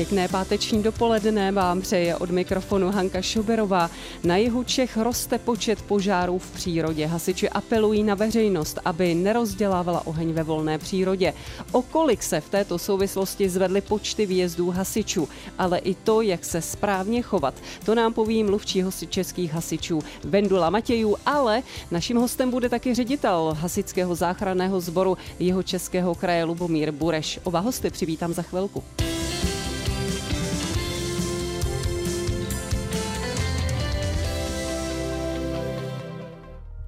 Pěkné 0.00 0.28
páteční 0.28 0.82
dopoledne 0.82 1.52
vám 1.52 1.80
přeje 1.80 2.16
od 2.16 2.30
mikrofonu 2.30 2.90
Hanka 2.90 3.22
Šoberová. 3.22 3.90
Na 4.24 4.36
jihu 4.36 4.62
Čech 4.64 4.96
roste 4.96 5.38
počet 5.38 5.82
požárů 5.82 6.38
v 6.38 6.50
přírodě. 6.50 7.06
Hasiči 7.06 7.48
apelují 7.48 8.02
na 8.02 8.14
veřejnost, 8.14 8.78
aby 8.84 9.14
nerozdělávala 9.14 10.06
oheň 10.06 10.32
ve 10.32 10.42
volné 10.42 10.78
přírodě. 10.78 11.34
O 11.72 11.82
kolik 11.82 12.22
se 12.22 12.40
v 12.40 12.48
této 12.48 12.78
souvislosti 12.78 13.48
zvedly 13.48 13.80
počty 13.80 14.26
výjezdů 14.26 14.70
hasičů, 14.70 15.28
ale 15.58 15.78
i 15.78 15.94
to, 15.94 16.20
jak 16.20 16.44
se 16.44 16.62
správně 16.62 17.22
chovat. 17.22 17.54
To 17.84 17.94
nám 17.94 18.12
poví 18.12 18.44
mluvčí 18.44 18.84
českých 19.08 19.52
hasičů 19.52 20.02
Vendula 20.24 20.70
Matějů, 20.70 21.16
ale 21.26 21.62
naším 21.90 22.16
hostem 22.16 22.50
bude 22.50 22.68
taky 22.68 22.94
ředitel 22.94 23.56
hasičského 23.60 24.14
záchranného 24.14 24.80
sboru 24.80 25.18
jeho 25.38 25.62
českého 25.62 26.14
kraje 26.14 26.44
Lubomír 26.44 26.92
Bureš. 26.92 27.40
Oba 27.44 27.60
hosty 27.60 27.90
přivítám 27.90 28.32
za 28.32 28.42
chvilku. 28.42 28.84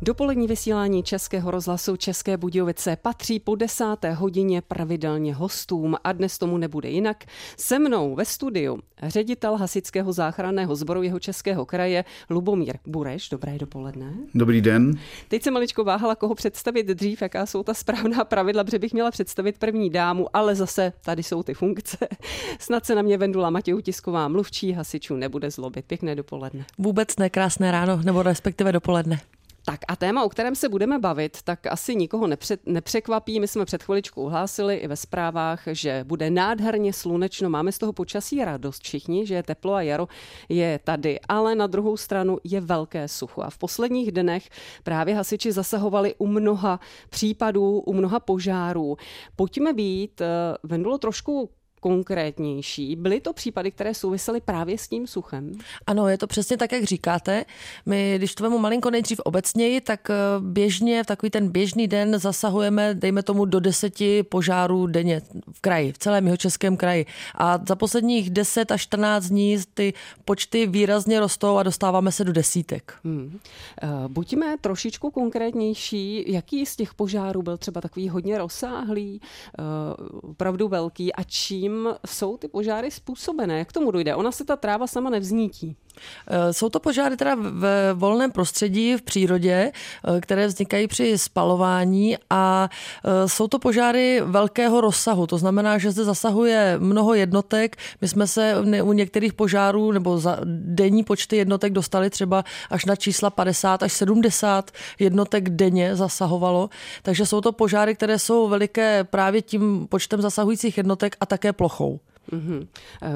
Dopolední 0.05 0.47
vysílání 0.47 1.02
Českého 1.02 1.51
rozhlasu 1.51 1.97
České 1.97 2.37
Budějovice 2.37 2.97
patří 2.97 3.41
po 3.41 3.55
desáté 3.55 4.12
hodině 4.12 4.62
pravidelně 4.62 5.34
hostům 5.34 5.97
a 6.05 6.12
dnes 6.12 6.38
tomu 6.38 6.59
nebude 6.59 6.91
jinak. 6.91 7.24
Se 7.56 7.79
mnou 7.79 8.15
ve 8.15 8.24
studiu 8.24 8.79
ředitel 9.02 9.57
Hasického 9.57 10.12
záchranného 10.12 10.77
sboru 10.77 11.02
jeho 11.02 11.20
Českého 11.20 11.66
kraje 11.66 12.05
Lubomír 12.30 12.79
Bureš. 12.87 13.29
Dobré 13.29 13.59
dopoledne. 13.59 14.13
Dobrý 14.35 14.60
den. 14.60 14.99
Teď 15.29 15.43
jsem 15.43 15.54
maličko 15.54 15.85
váhala, 15.85 16.15
koho 16.15 16.35
představit 16.35 16.87
dřív, 16.87 17.23
jaká 17.23 17.46
jsou 17.46 17.63
ta 17.63 17.74
správná 17.74 18.24
pravidla, 18.24 18.65
protože 18.65 18.79
bych 18.79 18.93
měla 18.93 19.10
představit 19.10 19.59
první 19.59 19.91
dámu, 19.91 20.37
ale 20.37 20.54
zase 20.54 20.93
tady 21.04 21.23
jsou 21.23 21.43
ty 21.43 21.54
funkce. 21.54 22.09
Snad 22.59 22.87
se 22.87 22.95
na 22.95 23.02
mě 23.02 23.19
Vendula 23.19 23.51
Matěj 23.51 23.82
Tisková 23.82 24.29
mluvčí 24.29 24.73
hasičů 24.73 25.16
nebude 25.16 25.51
zlobit. 25.51 25.85
Pěkné 25.85 26.15
dopoledne. 26.15 26.65
Vůbec 26.79 27.16
ne, 27.16 27.30
krásné 27.30 27.71
ráno, 27.71 28.01
nebo 28.04 28.23
respektive 28.23 28.73
dopoledne. 28.73 29.21
Tak 29.65 29.80
a 29.88 29.96
téma, 29.96 30.24
o 30.24 30.29
kterém 30.29 30.55
se 30.55 30.68
budeme 30.68 30.99
bavit, 30.99 31.43
tak 31.43 31.66
asi 31.66 31.96
nikoho 31.96 32.27
nepřed, 32.27 32.60
nepřekvapí. 32.66 33.41
My 33.41 33.49
jsme 33.49 33.65
před 33.65 33.82
chviličkou 33.82 34.23
uhlásili 34.23 34.77
i 34.77 34.88
ve 34.88 34.96
zprávách, 34.96 35.63
že 35.66 36.04
bude 36.04 36.30
nádherně 36.30 36.93
slunečno. 36.93 37.51
Máme 37.51 37.73
z 37.73 37.79
toho 37.79 37.93
počasí 37.93 38.45
radost 38.45 38.82
všichni, 38.82 39.27
že 39.27 39.35
je 39.35 39.43
teplo 39.43 39.74
a 39.74 39.82
jaro 39.82 40.09
je 40.49 40.80
tady, 40.85 41.21
ale 41.29 41.54
na 41.54 41.66
druhou 41.66 41.96
stranu 41.96 42.38
je 42.45 42.60
velké 42.60 43.09
sucho. 43.09 43.43
A 43.43 43.51
v 43.51 43.59
posledních 43.59 44.13
dnech 44.13 44.49
právě 44.82 45.15
hasiči 45.15 45.52
zasahovali 45.52 46.15
u 46.19 46.26
mnoha 46.26 46.80
případů, 47.10 47.79
u 47.79 47.93
mnoha 47.93 48.21
požárů. 48.21 48.97
Pojďme 49.37 49.73
být, 49.73 50.21
eh, 50.21 50.26
Vendulo, 50.63 50.99
trošku 50.99 51.51
konkrétnější. 51.83 52.97
Byly 52.97 53.21
to 53.21 53.33
případy, 53.33 53.71
které 53.71 53.95
souvisely 53.95 54.41
právě 54.41 54.79
s 54.79 54.88
tím 54.88 55.07
suchem? 55.07 55.52
Ano, 55.87 56.09
je 56.09 56.19
to 56.19 56.27
přesně 56.27 56.57
tak, 56.57 56.73
jak 56.73 56.85
říkáte. 56.85 57.45
My, 57.87 58.15
když 58.16 58.35
to 58.35 58.45
vemu 58.45 58.59
malinko 58.59 58.91
nejdřív 58.91 59.21
obecněji, 59.21 59.80
tak 59.80 60.10
eh, 60.10 60.15
běžně 60.41 61.03
v 61.03 61.07
takový 61.07 61.30
ten 61.30 61.49
běžný 61.49 61.88
den 61.88 62.19
zasahujeme, 62.19 62.95
dejme 62.95 63.23
tomu, 63.23 63.45
do 63.45 63.60
deseti 63.60 64.22
požárů 64.22 64.87
denně 64.87 65.22
v 65.53 65.60
kraji, 65.60 65.93
v 65.93 65.99
celém 65.99 66.25
jeho 66.27 66.37
českém 66.37 66.77
kraji. 66.77 67.06
A 67.34 67.59
za 67.69 67.77
posledních 67.77 68.31
10 68.31 68.72
až 68.72 68.83
14 68.83 69.27
dní 69.27 69.59
ty 69.75 69.94
počty 70.25 70.66
výrazně 70.66 71.21
rostou 71.21 71.56
a 71.56 71.62
dostáváme 71.62 72.12
se 72.12 72.25
do 72.25 72.33
desítek. 72.33 72.94
Hmm. 73.05 73.38
Uh, 73.83 74.09
buďme 74.09 74.56
trošičku 74.60 75.10
konkrétnější. 75.10 76.33
Jaký 76.33 76.66
z 76.66 76.77
těch 76.77 76.94
požárů 76.94 77.42
byl 77.42 77.56
třeba 77.56 77.81
takový 77.81 78.09
hodně 78.09 78.38
rozsáhlý, 78.38 79.21
uh, 79.21 80.31
opravdu 80.31 80.69
velký 80.69 81.12
a 81.12 81.22
čím 81.22 81.72
čím 81.72 81.88
jsou 82.06 82.37
ty 82.37 82.49
požáry 82.49 82.91
způsobené? 82.91 83.59
Jak 83.59 83.72
tomu 83.72 83.91
dojde? 83.91 84.15
Ona 84.15 84.33
se 84.33 84.44
ta 84.44 84.56
tráva 84.56 84.87
sama 84.87 85.10
nevznítí. 85.10 85.77
Eh, 86.26 86.53
jsou 86.53 86.69
to 86.69 86.80
požáry 86.80 87.16
teda 87.16 87.34
v 87.34 87.92
volném 87.94 88.32
prostředí, 88.32 88.97
v 88.97 89.03
přírodě, 89.03 89.72
eh, 89.72 90.20
které 90.20 90.47
vznikají 90.47 90.88
při 90.88 91.19
spalování 91.19 92.16
a 92.30 92.69
eh, 93.04 93.28
jsou 93.28 93.48
to 93.48 93.58
požáry 93.58 94.20
velkého 94.25 94.80
rozsahu. 94.80 95.26
To 95.26 95.38
znamená, 95.38 95.78
že 95.78 95.91
zde 95.91 96.04
zasahuje 96.04 96.76
mnoho 96.78 97.14
jednotek. 97.14 97.76
My 98.00 98.08
jsme 98.08 98.26
se 98.26 98.54
u 98.82 98.92
některých 98.92 99.32
požárů 99.32 99.92
nebo 99.92 100.19
za 100.19 100.38
denní 100.64 101.04
počty 101.04 101.36
jednotek 101.36 101.72
dostali 101.72 102.10
třeba 102.10 102.44
až 102.70 102.84
na 102.84 102.97
čísla 102.97 103.30
50 103.30 103.82
až 103.82 103.92
70 103.92 104.70
jednotek 104.98 105.50
denně 105.50 105.97
zasahovalo. 105.97 106.70
Takže 107.03 107.26
jsou 107.26 107.41
to 107.41 107.53
požáry, 107.53 107.94
které 107.94 108.19
jsou 108.19 108.48
veliké 108.48 109.04
právě 109.04 109.42
tím 109.42 109.86
počtem 109.88 110.22
zasahujících 110.22 110.76
jednotek 110.76 111.16
a 111.20 111.26
také 111.26 111.53
plochou. 111.53 112.00
Mm-hmm. 112.33 112.66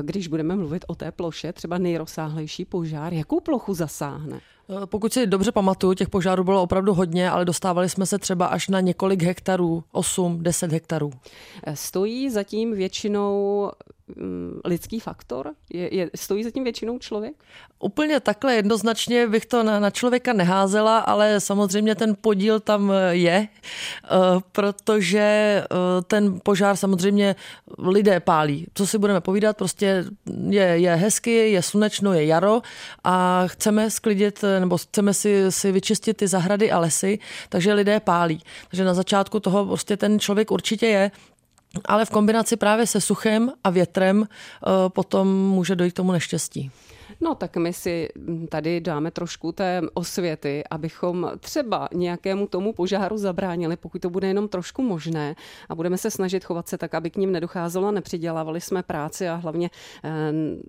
Když 0.02 0.28
budeme 0.28 0.56
mluvit 0.56 0.84
o 0.88 0.94
té 0.94 1.12
ploše, 1.12 1.52
třeba 1.52 1.78
nejrozsáhlejší 1.78 2.64
požár, 2.64 3.14
jakou 3.14 3.40
plochu 3.40 3.74
zasáhne? 3.74 4.40
Eh, 4.70 4.86
pokud 4.86 5.12
si 5.12 5.26
dobře 5.26 5.52
pamatuju, 5.52 5.94
těch 5.94 6.08
požárů 6.08 6.44
bylo 6.44 6.62
opravdu 6.62 6.94
hodně, 6.94 7.30
ale 7.30 7.44
dostávali 7.44 7.88
jsme 7.88 8.06
se 8.06 8.18
třeba 8.18 8.46
až 8.46 8.68
na 8.68 8.80
několik 8.80 9.22
hektarů, 9.22 9.84
8, 9.92 10.42
10 10.42 10.72
hektarů. 10.72 11.10
Eh, 11.64 11.76
stojí 11.76 12.30
zatím 12.30 12.72
většinou 12.72 13.70
lidský 14.64 15.00
faktor? 15.00 15.52
Je, 15.72 15.94
je, 15.94 16.10
stojí 16.14 16.44
za 16.44 16.50
tím 16.50 16.64
většinou 16.64 16.98
člověk? 16.98 17.34
Úplně 17.78 18.20
takhle 18.20 18.54
jednoznačně 18.54 19.26
bych 19.26 19.46
to 19.46 19.62
na, 19.62 19.80
na 19.80 19.90
člověka 19.90 20.32
neházela, 20.32 20.98
ale 20.98 21.40
samozřejmě 21.40 21.94
ten 21.94 22.16
podíl 22.20 22.60
tam 22.60 22.92
eh, 22.92 23.14
je, 23.14 23.48
eh, 23.48 24.08
protože 24.52 25.20
eh, 25.20 25.66
ten 26.06 26.40
požár 26.42 26.76
samozřejmě 26.76 27.36
lidé 27.78 28.20
pálí. 28.20 28.66
Co 28.74 28.86
si 28.86 28.98
budeme 28.98 29.20
povídat, 29.20 29.56
prostě 29.56 30.04
je, 30.48 30.62
je 30.62 30.94
hezky, 30.94 31.50
je 31.50 31.62
slunečno, 31.62 32.12
je 32.12 32.26
jaro 32.26 32.62
a 33.04 33.44
chceme 33.46 33.90
sklidit 33.90 34.44
nebo 34.60 34.78
chceme 34.78 35.14
si, 35.14 35.52
si 35.52 35.72
vyčistit 35.72 36.16
ty 36.16 36.28
zahrady 36.28 36.70
a 36.70 36.78
lesy, 36.78 37.18
takže 37.48 37.74
lidé 37.74 38.00
pálí. 38.00 38.42
Takže 38.68 38.84
na 38.84 38.94
začátku 38.94 39.40
toho 39.40 39.66
prostě 39.66 39.96
ten 39.96 40.20
člověk 40.20 40.50
určitě 40.50 40.86
je, 40.86 41.10
ale 41.84 42.04
v 42.04 42.10
kombinaci 42.10 42.56
právě 42.56 42.86
se 42.86 43.00
suchem 43.00 43.52
a 43.64 43.70
větrem 43.70 44.28
eh, 44.28 44.68
potom 44.88 45.28
může 45.28 45.76
dojít 45.76 45.90
k 45.90 45.96
tomu 45.96 46.12
neštěstí. 46.12 46.70
No 47.20 47.34
tak 47.34 47.56
my 47.56 47.72
si 47.72 48.08
tady 48.48 48.80
dáme 48.80 49.10
trošku 49.10 49.52
té 49.52 49.82
osvěty, 49.94 50.64
abychom 50.70 51.30
třeba 51.40 51.88
nějakému 51.94 52.46
tomu 52.46 52.72
požáru 52.72 53.18
zabránili, 53.18 53.76
pokud 53.76 54.02
to 54.02 54.10
bude 54.10 54.28
jenom 54.28 54.48
trošku 54.48 54.82
možné 54.82 55.34
a 55.68 55.74
budeme 55.74 55.98
se 55.98 56.10
snažit 56.10 56.44
chovat 56.44 56.68
se 56.68 56.78
tak, 56.78 56.94
aby 56.94 57.10
k 57.10 57.16
ním 57.16 57.32
nedocházelo 57.32 57.92
nepřidělávali 57.92 58.60
jsme 58.60 58.82
práci 58.82 59.28
a 59.28 59.34
hlavně 59.34 59.70
eh, 60.04 60.10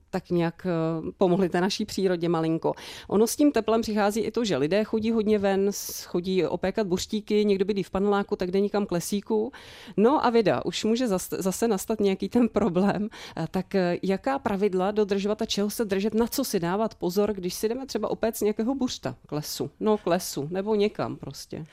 tak 0.10 0.30
nějak 0.30 0.66
eh, 0.66 1.12
pomohli 1.18 1.50
té 1.50 1.62
naší 1.62 1.86
přírodě 1.86 2.30
malinko. 2.30 2.74
Ono 3.08 3.28
s 3.28 3.36
tím 3.36 3.52
teplem 3.52 3.82
přichází 3.82 4.22
i 4.22 4.32
to, 4.32 4.46
že 4.46 4.58
lidé 4.58 4.84
chodí 4.84 5.12
hodně 5.12 5.40
ven, 5.40 5.70
chodí 6.06 6.46
opékat 6.46 6.88
buřtíky, 6.88 7.46
někdo 7.46 7.66
bydlí 7.66 7.84
v 7.84 7.90
paneláku, 7.90 8.36
tak 8.36 8.52
jde 8.52 8.60
někam 8.60 8.86
k 8.86 8.92
lesíku. 8.92 9.52
No 9.98 10.26
a 10.26 10.30
vida, 10.30 10.66
už 10.66 10.84
může 10.84 11.08
zase 11.38 11.68
nastat 11.68 12.00
nějaký 12.00 12.30
ten 12.30 12.50
problém. 12.50 13.10
Eh, 13.38 13.48
tak 13.52 13.66
jaká 14.04 14.40
pravidla 14.40 14.92
dodržovat 14.92 15.42
a 15.42 15.46
čeho 15.46 15.70
se 15.70 15.86
držet, 15.86 16.14
na 16.14 16.28
si 16.44 16.60
dávat 16.60 16.96
pozor, 16.96 17.34
když 17.34 17.54
si 17.54 17.70
jdeme 17.70 17.86
třeba 17.86 18.12
opět 18.12 18.42
nějakého 18.42 18.76
buřta 18.76 19.16
k 19.28 19.32
lesu, 19.32 19.72
no 19.80 19.98
k 19.98 20.08
lesu, 20.08 20.48
nebo 20.52 20.76
někam 20.76 21.16
prostě. 21.16 21.66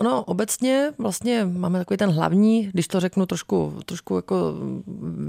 Ono 0.00 0.24
obecně 0.24 0.92
vlastně 0.98 1.44
máme 1.44 1.78
takový 1.78 1.98
ten 1.98 2.10
hlavní, 2.10 2.70
když 2.72 2.88
to 2.88 3.00
řeknu 3.00 3.26
trošku, 3.26 3.74
trošku 3.86 4.16
jako 4.16 4.54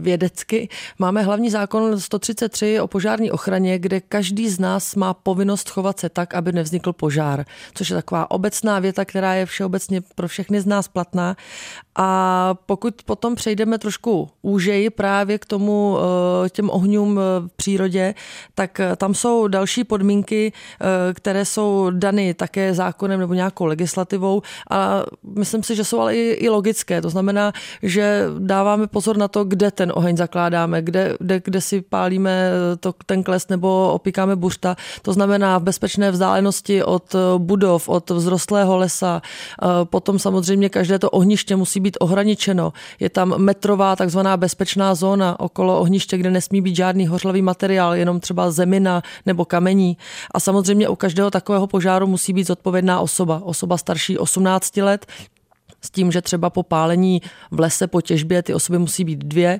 vědecky, 0.02 0.70
máme 1.00 1.22
hlavní 1.22 1.50
zákon 1.50 2.00
133 2.00 2.80
o 2.80 2.88
požární 2.88 3.32
ochraně, 3.32 3.80
kde 3.80 4.02
každý 4.02 4.50
z 4.50 4.60
nás 4.60 4.96
má 4.96 5.14
povinnost 5.14 5.70
chovat 5.70 6.00
se 6.00 6.10
tak, 6.10 6.34
aby 6.34 6.52
nevznikl 6.52 6.94
požár, 6.94 7.46
což 7.74 7.90
je 7.90 7.96
taková 7.96 8.32
obecná 8.32 8.80
věta, 8.80 9.06
která 9.06 9.34
je 9.34 9.46
všeobecně 9.46 10.02
pro 10.16 10.28
všechny 10.28 10.62
z 10.62 10.66
nás 10.66 10.88
platná. 10.88 11.36
A 11.96 12.54
pokud 12.66 13.04
potom 13.06 13.36
přejdeme 13.36 13.78
trošku 13.78 14.30
úžeji 14.42 14.90
právě 14.90 15.38
k 15.40 15.46
tomu 15.46 15.98
eh, 16.46 16.50
těm 16.50 16.70
ohňům 16.70 17.16
v 17.16 17.50
přírodě, 17.56 18.14
tak 18.56 18.80
eh, 18.80 18.96
tam 18.96 19.14
jsou 19.14 19.48
další 19.48 19.84
podmínky, 19.84 20.54
eh, 20.54 21.14
které 21.14 21.46
jsou 21.46 21.90
dany 21.90 22.34
také 22.34 22.74
zákonem 22.74 23.20
nebo 23.20 23.34
nějakou 23.34 23.66
legislativou 23.66 24.42
a 24.70 25.04
myslím 25.36 25.64
si, 25.64 25.76
že 25.76 25.84
jsou 25.84 26.00
ale 26.00 26.16
i, 26.16 26.30
i 26.32 26.50
logické. 26.50 27.02
To 27.02 27.10
znamená, 27.10 27.54
že 27.84 28.26
dáváme 28.40 28.88
pozor 28.88 29.18
na 29.18 29.28
to, 29.28 29.44
kde 29.44 29.72
ten 29.72 29.92
oheň 29.96 30.18
zakládáme, 30.18 30.82
kde, 30.82 31.16
kde, 31.20 31.42
kde 31.46 31.62
si 31.62 31.82
pálíme 31.82 32.52
to, 32.80 32.94
ten 33.06 33.24
kles 33.24 33.48
nebo 33.48 33.94
opíkáme 33.94 34.36
buřta. 34.36 34.76
To 35.02 35.14
znamená 35.14 35.58
v 35.58 35.64
bezpečné 35.64 36.12
vzdálenosti 36.12 36.84
od 36.84 37.16
budov, 37.38 37.90
od 37.90 38.10
vzrostlého 38.10 38.78
lesa. 38.78 39.22
Potom 39.84 40.20
samozřejmě 40.20 40.70
každé 40.70 41.00
to 41.00 41.10
ohniště 41.10 41.56
musí 41.56 41.80
být 41.80 41.98
ohraničeno. 42.00 42.74
Je 43.00 43.10
tam 43.10 43.38
metrová 43.38 43.96
takzvaná 43.96 44.38
bezpečná 44.38 44.96
zóna 44.96 45.40
okolo 45.40 45.80
ohniště, 45.80 46.18
kde 46.18 46.32
nesmí 46.32 46.62
být 46.62 46.76
žádný 46.76 47.08
hořlavý 47.08 47.42
materiál, 47.42 47.96
jenom 47.96 48.20
třeba 48.20 48.52
zemina 48.52 49.02
nebo 49.26 49.46
kamení. 49.46 49.98
A 50.32 50.40
samozřejmě 50.40 50.90
u 50.90 50.96
každého 50.96 51.32
takového 51.32 51.68
požáru 51.68 52.08
musí 52.08 52.34
být 52.34 52.48
zodpovědná 52.48 53.00
osoba. 53.00 53.42
Osoba 53.44 53.78
starší 53.78 54.18
18 54.18 54.51
let, 54.82 55.06
s 55.82 55.92
tím, 55.92 56.12
že 56.12 56.22
třeba 56.22 56.50
po 56.50 56.64
pálení 56.64 57.22
v 57.52 57.60
lese, 57.60 57.88
po 57.88 58.02
těžbě 58.02 58.44
ty 58.44 58.54
osoby 58.54 58.80
musí 58.80 59.04
být 59.04 59.20
dvě 59.20 59.60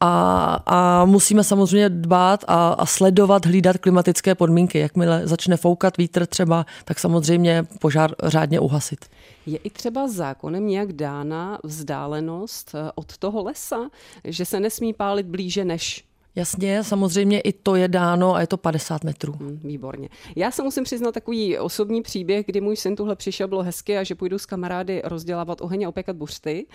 a, 0.00 0.62
a 0.66 1.04
musíme 1.04 1.44
samozřejmě 1.44 1.88
dbát 1.88 2.44
a, 2.48 2.68
a 2.68 2.86
sledovat, 2.86 3.46
hlídat 3.46 3.78
klimatické 3.78 4.34
podmínky. 4.34 4.78
Jakmile 4.78 5.20
začne 5.24 5.56
foukat 5.56 5.96
vítr 5.96 6.26
třeba, 6.26 6.66
tak 6.84 6.98
samozřejmě 6.98 7.66
požár 7.80 8.14
řádně 8.22 8.60
uhasit. 8.60 9.04
Je 9.46 9.58
i 9.58 9.70
třeba 9.70 10.08
zákonem 10.08 10.66
nějak 10.66 10.92
dána 10.92 11.58
vzdálenost 11.64 12.74
eh, 12.74 12.90
od 12.94 13.18
toho 13.18 13.42
lesa, 13.42 13.90
že 14.24 14.44
se 14.44 14.60
nesmí 14.60 14.94
pálit 14.94 15.26
blíže 15.26 15.64
než 15.64 16.07
Jasně, 16.38 16.84
samozřejmě 16.84 17.40
i 17.40 17.52
to 17.52 17.76
je 17.76 17.88
dáno 17.88 18.34
a 18.34 18.40
je 18.40 18.46
to 18.46 18.56
50 18.56 19.04
metrů. 19.04 19.32
Hmm, 19.32 19.60
výborně. 19.64 20.08
Já 20.36 20.50
se 20.50 20.62
musím 20.62 20.84
přiznat 20.84 21.12
takový 21.12 21.58
osobní 21.58 22.02
příběh, 22.02 22.46
kdy 22.46 22.60
můj 22.60 22.76
syn 22.76 22.96
tuhle 22.96 23.16
přišel, 23.16 23.48
bylo 23.48 23.62
hezky 23.62 23.98
a 23.98 24.02
že 24.02 24.14
půjdu 24.14 24.38
s 24.38 24.46
kamarády 24.46 25.02
rozdělávat 25.04 25.60
oheň 25.60 25.84
a 25.84 25.88
opěkat 25.88 26.16
buřty, 26.16 26.66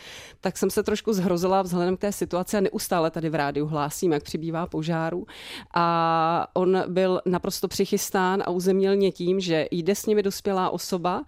tak 0.41 0.57
jsem 0.57 0.69
se 0.69 0.83
trošku 0.83 1.13
zhrozila 1.13 1.61
vzhledem 1.61 1.97
k 1.97 1.99
té 1.99 2.11
situaci 2.11 2.57
a 2.57 2.61
neustále 2.61 3.11
tady 3.11 3.29
v 3.29 3.35
rádiu 3.35 3.65
hlásím, 3.65 4.11
jak 4.11 4.23
přibývá 4.23 4.67
požáru. 4.67 5.25
A 5.73 6.47
on 6.53 6.83
byl 6.87 7.21
naprosto 7.25 7.67
přichystán 7.67 8.43
a 8.45 8.49
uzemnil 8.49 8.95
mě 8.95 9.11
tím, 9.11 9.39
že 9.39 9.67
jde 9.71 9.95
s 9.95 10.05
nimi 10.05 10.23
dospělá 10.23 10.69
osoba, 10.69 11.23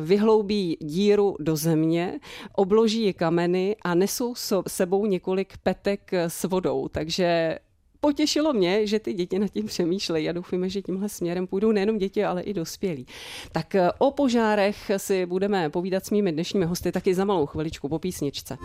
vyhloubí 0.00 0.76
díru 0.80 1.36
do 1.40 1.56
země, 1.56 2.20
obloží 2.54 3.02
je 3.02 3.12
kameny 3.12 3.76
a 3.82 3.94
nesou 3.94 4.34
sebou 4.68 5.06
několik 5.06 5.58
petek 5.62 6.12
s 6.12 6.44
vodou. 6.44 6.88
Takže 6.88 7.58
potěšilo 8.00 8.52
mě, 8.52 8.86
že 8.86 8.98
ty 8.98 9.12
děti 9.12 9.38
nad 9.38 9.48
tím 9.48 9.66
přemýšlejí 9.66 10.28
a 10.28 10.32
doufujeme, 10.32 10.68
že 10.68 10.82
tímhle 10.82 11.08
směrem 11.08 11.46
půjdou 11.46 11.72
nejenom 11.72 11.98
děti, 11.98 12.24
ale 12.24 12.42
i 12.42 12.54
dospělí. 12.54 13.06
Tak 13.52 13.74
eh, 13.74 13.90
o 13.98 14.10
požárech 14.10 14.90
si 14.96 15.26
budeme 15.26 15.70
povídat 15.70 16.06
s 16.06 16.10
mými 16.10 16.32
dnešními 16.32 16.66
hosty 16.66 16.92
taky 16.92 17.14
za 17.14 17.24
malou 17.24 17.46
chviličku 17.46 17.88
po 17.88 17.98
písničce. 17.98 18.58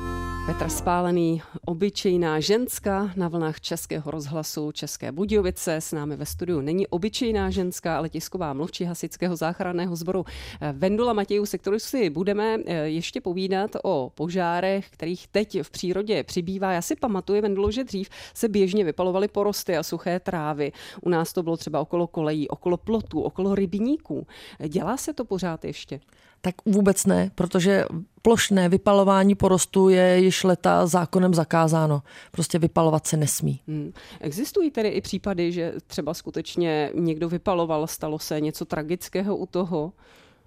Petr 0.46 0.70
Spálený, 0.70 1.42
obyčejná 1.66 2.40
ženská 2.40 3.12
na 3.16 3.28
vlnách 3.28 3.62
Českého 3.62 4.12
rozhlasu 4.12 4.72
České 4.72 5.12
Budějovice. 5.12 5.76
S 5.76 5.92
námi 5.92 6.16
ve 6.16 6.26
studiu 6.26 6.62
není 6.62 6.88
obyčejná 6.88 7.50
ženská, 7.50 7.98
ale 7.98 8.10
tisková 8.10 8.54
mluvčí 8.54 8.84
hasičského 8.84 9.36
záchranného 9.36 9.96
sboru 9.96 10.26
eh, 10.62 10.74
Vendula 10.78 11.14
Matějů, 11.14 11.46
se 11.46 11.58
kterou 11.58 11.80
si 11.80 12.10
budeme 12.10 12.58
eh, 12.66 12.74
ještě 12.76 13.22
povídat 13.22 13.72
o 13.84 14.12
požárech, 14.16 14.90
kterých 14.90 15.28
teď 15.28 15.62
v 15.62 15.70
přírodě 15.70 16.24
přibývá. 16.24 16.72
Já 16.72 16.82
si 16.82 16.96
pamatuju, 16.96 17.42
Vendulo, 17.42 17.72
že 17.72 17.84
dřív 17.84 18.10
se 18.34 18.48
běžně 18.48 18.84
vypalovaly 18.84 19.25
porosty 19.28 19.78
a 19.78 19.84
suché 19.84 20.20
trávy. 20.20 20.72
U 21.02 21.10
nás 21.10 21.34
to 21.34 21.44
bylo 21.44 21.58
třeba 21.58 21.80
okolo 21.80 22.08
kolejí, 22.08 22.48
okolo 22.48 22.78
plotů, 22.78 23.22
okolo 23.22 23.56
rybníků. 23.56 24.28
Dělá 24.68 24.98
se 24.98 25.14
to 25.14 25.26
pořád 25.26 25.66
ještě? 25.66 26.00
Tak 26.42 26.56
vůbec 26.66 27.06
ne, 27.06 27.32
protože 27.36 27.86
plošné 28.22 28.70
vypalování 28.70 29.36
porostu 29.36 29.90
je 29.90 30.20
již 30.20 30.44
leta 30.44 30.88
zákonem 30.88 31.34
zakázáno. 31.34 32.02
Prostě 32.32 32.60
vypalovat 32.60 33.08
se 33.08 33.18
nesmí. 33.18 33.62
Hmm. 33.68 33.92
Existují 34.20 34.72
tedy 34.72 34.90
i 34.90 35.02
případy, 35.02 35.52
že 35.52 35.74
třeba 35.88 36.14
skutečně 36.14 36.92
někdo 36.96 37.30
vypaloval, 37.30 37.88
stalo 37.88 38.20
se 38.20 38.42
něco 38.42 38.66
tragického 38.66 39.38
u 39.38 39.46
toho? 39.46 39.94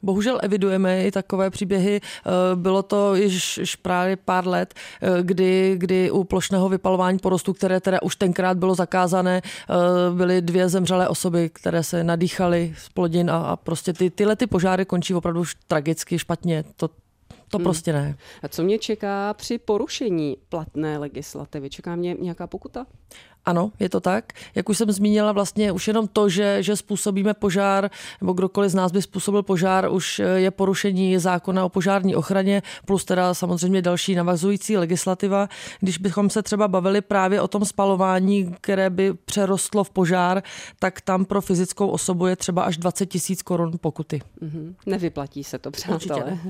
Bohužel 0.03 0.39
evidujeme 0.43 1.05
i 1.05 1.11
takové 1.11 1.51
příběhy. 1.51 2.01
Eh, 2.01 2.31
bylo 2.57 2.83
to 2.83 3.15
již, 3.15 3.59
již 3.59 3.77
právě 3.77 4.17
pár 4.17 4.47
let, 4.47 4.75
eh, 5.03 5.23
kdy, 5.23 5.75
kdy 5.77 6.11
u 6.11 6.25
plošného 6.25 6.69
vypalování 6.69 7.19
porostu, 7.19 7.53
které 7.53 7.81
teda 7.81 8.03
už 8.03 8.17
tenkrát 8.17 8.59
bylo 8.59 8.75
zakázané, 8.75 9.43
eh, 9.45 9.75
byly 10.15 10.43
dvě 10.43 10.69
zemřelé 10.69 11.09
osoby, 11.09 11.51
které 11.53 11.83
se 11.83 12.05
nadýchaly 12.05 12.75
z 12.79 12.89
plodin 12.89 13.31
a, 13.31 13.37
a 13.37 13.57
prostě 13.57 13.93
ty, 13.93 14.11
tyhle 14.11 14.37
ty 14.37 14.47
požáry 14.47 14.85
končí 14.85 15.15
opravdu 15.15 15.41
už 15.41 15.55
tragicky 15.67 16.19
špatně. 16.19 16.65
To, 16.77 16.89
to 17.49 17.59
hmm. 17.59 17.65
prostě 17.65 17.93
ne. 17.93 18.17
A 18.43 18.49
co 18.49 18.63
mě 18.63 18.79
čeká 18.79 19.35
při 19.35 19.59
porušení 19.59 20.37
platné 20.49 20.99
legislativy? 20.99 21.71
Čeká 21.71 21.97
mě 21.97 22.15
nějaká 22.15 22.47
pokuta? 22.47 22.87
Ano, 23.49 23.73
je 23.81 23.89
to 23.89 24.01
tak. 24.01 24.33
Jak 24.55 24.69
už 24.69 24.79
jsem 24.79 24.93
zmínila, 24.93 25.33
vlastně 25.33 25.73
už 25.73 25.89
jenom 25.89 26.09
to, 26.09 26.29
že, 26.29 26.63
že 26.63 26.77
způsobíme 26.77 27.35
požár, 27.35 27.91
nebo 28.21 28.33
kdokoliv 28.33 28.71
z 28.71 28.75
nás 28.75 28.93
by 28.93 29.03
způsobil 29.03 29.43
požár, 29.43 29.89
už 29.93 30.19
je 30.37 30.51
porušení 30.51 31.19
zákona 31.19 31.65
o 31.65 31.69
požární 31.69 32.17
ochraně, 32.17 32.63
plus 32.87 33.05
teda 33.05 33.35
samozřejmě 33.35 33.83
další 33.83 34.15
navazující 34.15 34.77
legislativa. 34.77 35.49
Když 35.81 35.99
bychom 35.99 36.31
se 36.31 36.43
třeba 36.43 36.69
bavili 36.69 37.01
právě 37.01 37.41
o 37.41 37.49
tom 37.49 37.65
spalování, 37.65 38.55
které 38.61 38.91
by 38.91 39.15
přerostlo 39.15 39.85
v 39.85 39.91
požár, 39.91 40.43
tak 40.79 41.01
tam 41.01 41.25
pro 41.25 41.41
fyzickou 41.41 41.89
osobu 41.89 42.27
je 42.27 42.37
třeba 42.37 42.63
až 42.63 42.77
20 42.77 43.07
tisíc 43.07 43.43
korun 43.43 43.73
pokuty. 43.81 44.23
Mm-hmm. 44.43 44.75
Nevyplatí 44.87 45.45
se 45.45 45.59
to, 45.59 45.71
přátelé. 45.71 46.39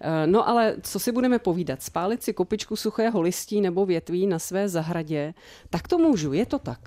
Eh, 0.00 0.26
no 0.26 0.48
ale 0.48 0.76
co 0.82 0.98
si 0.98 1.12
budeme 1.12 1.38
povídat? 1.38 1.82
Spálit 1.82 2.22
si 2.22 2.32
kopičku 2.32 2.76
suchého 2.76 3.20
listí 3.20 3.60
nebo 3.60 3.86
větví 3.86 4.26
na 4.26 4.38
své 4.38 4.68
zahradě, 4.68 5.34
tak 5.70 5.88
to 5.88 5.98
můžu 5.98 6.30
je 6.36 6.46
to 6.46 6.58
tak? 6.60 6.80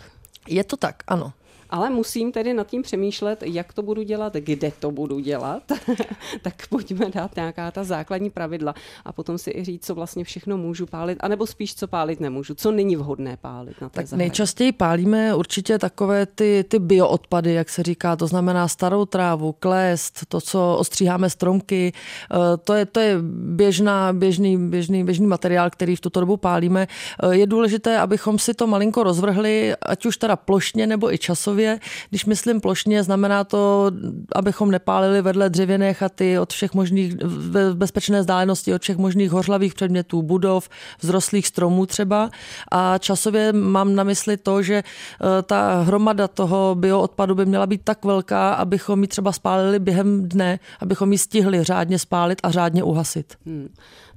Je 0.46 0.62
to 0.64 0.78
tak, 0.78 1.04
ano 1.10 1.34
ale 1.70 1.90
musím 1.90 2.32
tedy 2.32 2.54
nad 2.54 2.68
tím 2.68 2.82
přemýšlet, 2.82 3.44
jak 3.46 3.74
to 3.74 3.82
budu 3.82 4.04
dělat, 4.04 4.34
kde 4.34 4.72
to 4.80 4.92
budu 4.92 5.20
dělat, 5.20 5.64
tak 6.42 6.68
pojďme 6.68 7.10
dát 7.10 7.36
nějaká 7.36 7.72
ta 7.72 7.84
základní 7.84 8.30
pravidla 8.30 8.76
a 9.06 9.12
potom 9.12 9.38
si 9.38 9.52
i 9.52 9.64
říct, 9.64 9.86
co 9.86 9.96
vlastně 9.96 10.24
všechno 10.24 10.58
můžu 10.58 10.86
pálit, 10.86 11.18
anebo 11.22 11.48
spíš, 11.48 11.76
co 11.76 11.88
pálit 11.88 12.20
nemůžu, 12.20 12.56
co 12.56 12.72
není 12.72 12.96
vhodné 12.96 13.38
pálit 13.38 13.82
na 13.82 13.90
té 13.90 13.96
tak 13.96 14.08
zahradě. 14.08 14.24
Nejčastěji 14.24 14.72
pálíme 14.72 15.36
určitě 15.36 15.80
takové 15.80 16.26
ty, 16.26 16.66
ty 16.68 16.80
bioodpady, 16.80 17.54
jak 17.54 17.70
se 17.70 17.84
říká, 17.84 18.16
to 18.16 18.28
znamená 18.28 18.68
starou 18.68 19.06
trávu, 19.06 19.56
klest, 19.60 20.26
to, 20.28 20.42
co 20.42 20.78
ostříháme 20.80 21.30
stromky, 21.30 21.94
eh, 21.94 22.58
to 22.58 22.74
je, 22.74 22.86
to 22.86 23.00
je 23.00 23.18
běžná, 23.32 24.14
běžný, 24.14 24.70
běžný, 24.70 25.04
běžný 25.04 25.28
materiál, 25.28 25.70
který 25.70 25.96
v 25.96 26.02
tuto 26.02 26.20
dobu 26.20 26.38
pálíme. 26.38 26.88
Eh, 27.24 27.36
je 27.36 27.48
důležité, 27.48 27.98
abychom 27.98 28.40
si 28.40 28.54
to 28.54 28.68
malinko 28.68 29.04
rozvrhli, 29.04 29.76
ať 29.82 30.06
už 30.06 30.18
teda 30.18 30.36
plošně 30.36 30.88
nebo 30.88 31.14
i 31.14 31.18
časově, 31.18 31.59
celkově, 31.60 31.80
když 32.10 32.26
myslím 32.26 32.62
plošně, 32.62 33.04
znamená 33.04 33.44
to, 33.44 33.92
abychom 34.36 34.72
nepálili 34.72 35.22
vedle 35.22 35.50
dřevěné 35.50 35.94
chaty 35.94 36.40
od 36.40 36.54
všech 36.54 36.74
možných, 36.74 37.16
v 37.24 37.76
bezpečné 37.76 38.20
vzdálenosti 38.20 38.74
od 38.74 38.82
všech 38.82 38.98
možných 38.98 39.32
hořlavých 39.32 39.74
předmětů, 39.74 40.22
budov, 40.22 40.70
vzrostlých 41.00 41.48
stromů 41.48 41.86
třeba. 41.86 42.30
A 42.72 42.98
časově 42.98 43.54
mám 43.54 43.96
na 43.96 44.04
mysli 44.04 44.38
to, 44.38 44.64
že 44.64 44.84
eh, 44.84 45.42
ta 45.44 45.82
hromada 45.82 46.28
toho 46.28 46.76
bioodpadu 46.76 47.36
by 47.36 47.46
měla 47.46 47.68
být 47.68 47.82
tak 47.84 48.06
velká, 48.06 48.54
abychom 48.54 49.02
ji 49.02 49.08
třeba 49.08 49.32
spálili 49.32 49.80
během 49.80 50.30
dne, 50.30 50.60
abychom 50.80 51.12
ji 51.12 51.18
stihli 51.18 51.64
řádně 51.64 52.00
spálit 52.00 52.40
a 52.44 52.52
řádně 52.52 52.84
uhasit. 52.84 53.34
Hmm. 53.46 53.70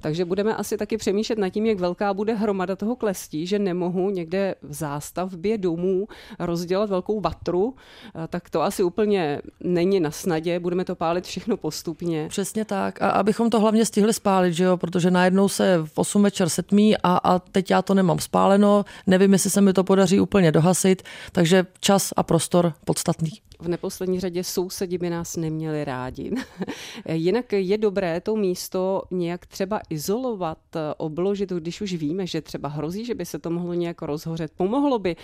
Takže 0.02 0.24
budeme 0.24 0.56
asi 0.56 0.76
taky 0.76 0.96
přemýšlet 0.96 1.38
nad 1.38 1.48
tím, 1.48 1.66
jak 1.66 1.78
velká 1.78 2.14
bude 2.14 2.34
hromada 2.34 2.76
toho 2.76 2.96
klestí, 2.96 3.46
že 3.46 3.58
nemohu 3.58 4.10
někde 4.10 4.54
v 4.62 4.74
zástavbě 4.74 5.58
domů 5.58 6.08
rozdělat 6.38 6.90
velkou 6.90 7.20
vatru, 7.20 7.74
eh, 7.74 8.28
tak 8.28 8.50
to 8.50 8.62
asi 8.62 8.82
úplně 8.82 9.40
není 9.60 10.00
na 10.00 10.10
snadě, 10.10 10.60
budeme 10.60 10.84
to 10.84 10.94
pálit 10.94 11.24
všechno 11.24 11.56
postupně. 11.56 12.28
Přesně 12.28 12.64
tak. 12.64 13.02
A 13.02 13.10
abychom 13.10 13.50
to 13.50 13.60
hlavně 13.60 13.86
stihli 13.86 14.12
spálit, 14.12 14.52
že 14.52 14.64
jo? 14.64 14.76
protože 14.76 15.10
najednou 15.10 15.48
se 15.48 15.78
v 15.84 15.98
8 15.98 16.22
večer 16.22 16.48
setmí 16.48 16.96
a, 16.96 17.16
a 17.16 17.38
teď 17.38 17.70
já 17.70 17.82
to 17.82 17.94
nemám 17.94 18.18
spáleno, 18.18 18.84
nevím, 19.06 19.32
jestli 19.32 19.50
se 19.50 19.60
mi 19.60 19.72
to 19.72 19.84
podaří 19.84 20.20
úplně 20.20 20.52
dohasit, 20.52 21.02
takže 21.32 21.66
čas 21.80 22.12
a 22.16 22.22
prostor 22.22 22.72
podstatný 22.84 23.30
v 23.62 23.68
neposlední 23.68 24.20
řadě 24.20 24.44
sousedi 24.44 24.98
by 24.98 25.10
nás 25.10 25.36
neměli 25.36 25.84
rádi. 25.84 26.32
Jinak 27.08 27.52
je 27.52 27.78
dobré 27.78 28.20
to 28.20 28.36
místo 28.36 29.02
nějak 29.10 29.46
třeba 29.46 29.80
izolovat, 29.90 30.58
obložit, 30.96 31.50
když 31.50 31.80
už 31.80 31.94
víme, 31.94 32.26
že 32.26 32.40
třeba 32.40 32.68
hrozí, 32.68 33.04
že 33.04 33.14
by 33.14 33.26
se 33.26 33.38
to 33.38 33.50
mohlo 33.50 33.74
nějak 33.74 34.02
rozhořet. 34.02 34.52
Pomohlo 34.56 34.98
by 34.98 35.16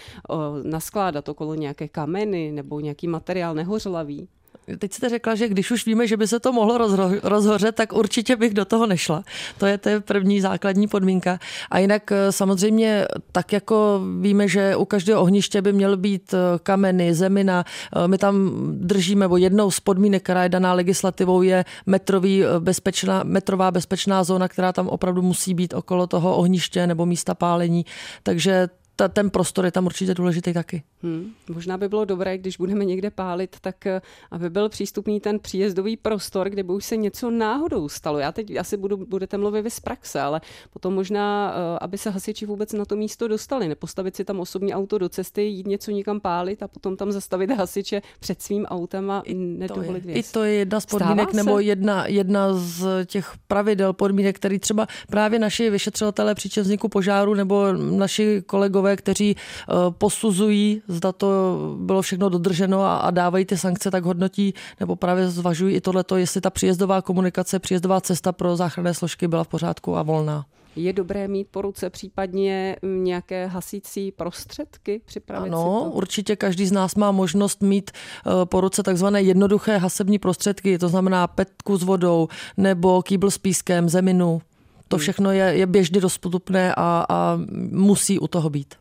naskládat 0.62 1.28
okolo 1.28 1.54
nějaké 1.54 1.88
kameny 1.88 2.52
nebo 2.52 2.80
nějaký 2.80 3.08
materiál 3.08 3.54
nehořlavý? 3.54 4.28
Teď 4.78 4.92
jste 4.92 5.08
řekla, 5.08 5.34
že 5.34 5.48
když 5.48 5.70
už 5.70 5.86
víme, 5.86 6.06
že 6.06 6.16
by 6.16 6.28
se 6.28 6.40
to 6.40 6.52
mohlo 6.52 6.78
rozho- 6.78 7.20
rozhořet, 7.22 7.74
tak 7.74 7.92
určitě 7.92 8.36
bych 8.36 8.54
do 8.54 8.64
toho 8.64 8.86
nešla. 8.86 9.24
To 9.58 9.66
je 9.66 9.78
to 9.78 9.90
první 10.00 10.40
základní 10.40 10.88
podmínka. 10.88 11.38
A 11.70 11.78
jinak 11.78 12.12
eh, 12.12 12.32
samozřejmě 12.32 13.06
tak 13.32 13.52
jako 13.52 14.00
víme, 14.20 14.48
že 14.48 14.76
u 14.76 14.84
každého 14.84 15.22
ohniště 15.22 15.62
by 15.62 15.72
měl 15.72 15.96
být 15.96 16.34
eh, 16.34 16.58
kameny, 16.62 17.14
zemina. 17.14 17.64
Eh, 17.96 18.08
my 18.08 18.18
tam 18.18 18.50
držíme, 18.72 19.20
nebo 19.20 19.36
jednou 19.36 19.70
z 19.70 19.80
podmínek, 19.80 20.22
která 20.22 20.42
je 20.42 20.48
daná 20.48 20.72
legislativou, 20.72 21.42
je 21.42 21.64
metrový 21.86 22.44
bezpečná, 22.58 23.22
metrová 23.24 23.70
bezpečná 23.70 24.24
zóna, 24.24 24.48
která 24.48 24.72
tam 24.72 24.88
opravdu 24.88 25.22
musí 25.22 25.54
být 25.54 25.74
okolo 25.74 26.06
toho 26.06 26.36
ohniště 26.36 26.86
nebo 26.86 27.06
místa 27.06 27.34
pálení. 27.34 27.86
Takže 28.22 28.68
ta, 28.98 29.08
ten 29.08 29.30
prostor 29.30 29.64
je 29.64 29.72
tam 29.72 29.86
určitě 29.86 30.14
důležitý 30.14 30.52
taky. 30.52 30.82
Hmm. 31.02 31.30
Možná 31.48 31.76
by 31.76 31.88
bylo 31.88 32.04
dobré, 32.04 32.38
když 32.38 32.56
budeme 32.56 32.84
někde 32.84 33.10
pálit, 33.10 33.56
tak 33.60 33.86
eh, 33.86 34.00
aby 34.30 34.50
byl 34.50 34.68
přístupný 34.68 35.20
ten 35.20 35.38
příjezdový 35.38 35.96
prostor, 35.96 36.50
kde 36.50 36.62
by 36.62 36.72
už 36.72 36.84
se 36.84 36.96
něco 36.96 37.30
náhodou 37.30 37.88
stalo. 37.88 38.18
Já 38.18 38.32
teď 38.32 38.56
asi 38.56 38.76
budu, 38.76 38.96
budete 38.96 39.38
mluvit 39.38 39.62
vy 39.62 39.70
z 39.70 39.80
praxe, 39.80 40.20
ale 40.20 40.40
potom 40.70 40.94
možná, 40.94 41.54
eh, 41.54 41.78
aby 41.80 41.98
se 41.98 42.10
hasiči 42.10 42.46
vůbec 42.46 42.72
na 42.72 42.84
to 42.84 42.96
místo 42.96 43.28
dostali, 43.28 43.68
nepostavit 43.68 44.16
si 44.16 44.24
tam 44.24 44.40
osobní 44.40 44.74
auto 44.74 44.98
do 44.98 45.08
cesty, 45.08 45.42
jít 45.42 45.66
něco 45.66 45.90
někam 45.90 46.20
pálit 46.20 46.62
a 46.62 46.68
potom 46.68 46.96
tam 46.96 47.12
zastavit 47.12 47.50
hasiče 47.50 48.02
před 48.20 48.42
svým 48.42 48.64
autem 48.64 49.10
a 49.10 49.20
I 49.20 49.34
nedovolit 49.34 50.04
věc. 50.04 50.28
I 50.28 50.32
to 50.32 50.44
je 50.44 50.54
jedna 50.54 50.80
z 50.80 50.86
podmínek 50.86 51.32
nebo 51.32 51.58
jedna, 51.58 52.06
jedna 52.06 52.54
z 52.54 53.06
těch 53.06 53.32
pravidel 53.48 53.92
podmínek, 53.92 54.36
který 54.36 54.58
třeba 54.58 54.86
právě 55.10 55.38
naši 55.38 55.70
vyšetřovatelé 55.70 56.34
při 56.34 56.60
vzniku 56.60 56.88
požáru 56.88 57.34
nebo 57.34 57.72
naši 57.72 58.42
kolegové 58.46 58.87
psychologové, 58.88 58.96
kteří 58.96 59.36
posuzují, 59.98 60.82
zda 60.88 61.12
to 61.12 61.26
bylo 61.80 62.02
všechno 62.02 62.28
dodrženo 62.28 62.84
a 63.04 63.10
dávají 63.10 63.44
ty 63.44 63.56
sankce, 63.56 63.90
tak 63.90 64.04
hodnotí 64.04 64.54
nebo 64.80 64.96
právě 64.96 65.28
zvažují 65.28 65.74
i 65.74 65.80
tohleto, 65.80 66.16
jestli 66.16 66.40
ta 66.40 66.50
příjezdová 66.50 67.02
komunikace, 67.02 67.58
příjezdová 67.58 68.00
cesta 68.00 68.32
pro 68.32 68.56
záchranné 68.56 68.94
složky 68.94 69.28
byla 69.28 69.44
v 69.44 69.48
pořádku 69.48 69.96
a 69.96 70.02
volná. 70.02 70.44
Je 70.76 70.92
dobré 70.92 71.28
mít 71.28 71.48
po 71.50 71.62
ruce 71.62 71.90
případně 71.90 72.76
nějaké 72.82 73.46
hasící 73.46 74.12
prostředky 74.12 75.00
připravit 75.04 75.48
Ano, 75.48 75.58
si 75.58 75.84
to? 75.84 75.90
určitě 75.90 76.36
každý 76.36 76.66
z 76.66 76.72
nás 76.72 76.94
má 76.94 77.10
možnost 77.12 77.62
mít 77.62 77.90
eh, 77.90 78.30
po 78.44 78.60
ruce 78.60 78.82
takzvané 78.82 79.22
jednoduché 79.22 79.78
hasební 79.78 80.18
prostředky, 80.18 80.78
to 80.78 80.88
znamená 80.88 81.26
petku 81.26 81.76
s 81.76 81.82
vodou 81.82 82.28
nebo 82.56 83.02
kýbl 83.02 83.30
s 83.30 83.38
pískem, 83.38 83.88
zeminu. 83.88 84.40
To 84.88 84.96
hmm. 84.96 85.02
všechno 85.02 85.32
je, 85.32 85.44
je 85.44 85.66
běžně 85.66 86.00
dostupné 86.00 86.74
a, 86.74 87.06
a 87.08 87.38
musí 87.70 88.18
u 88.18 88.26
toho 88.26 88.50
být. 88.50 88.74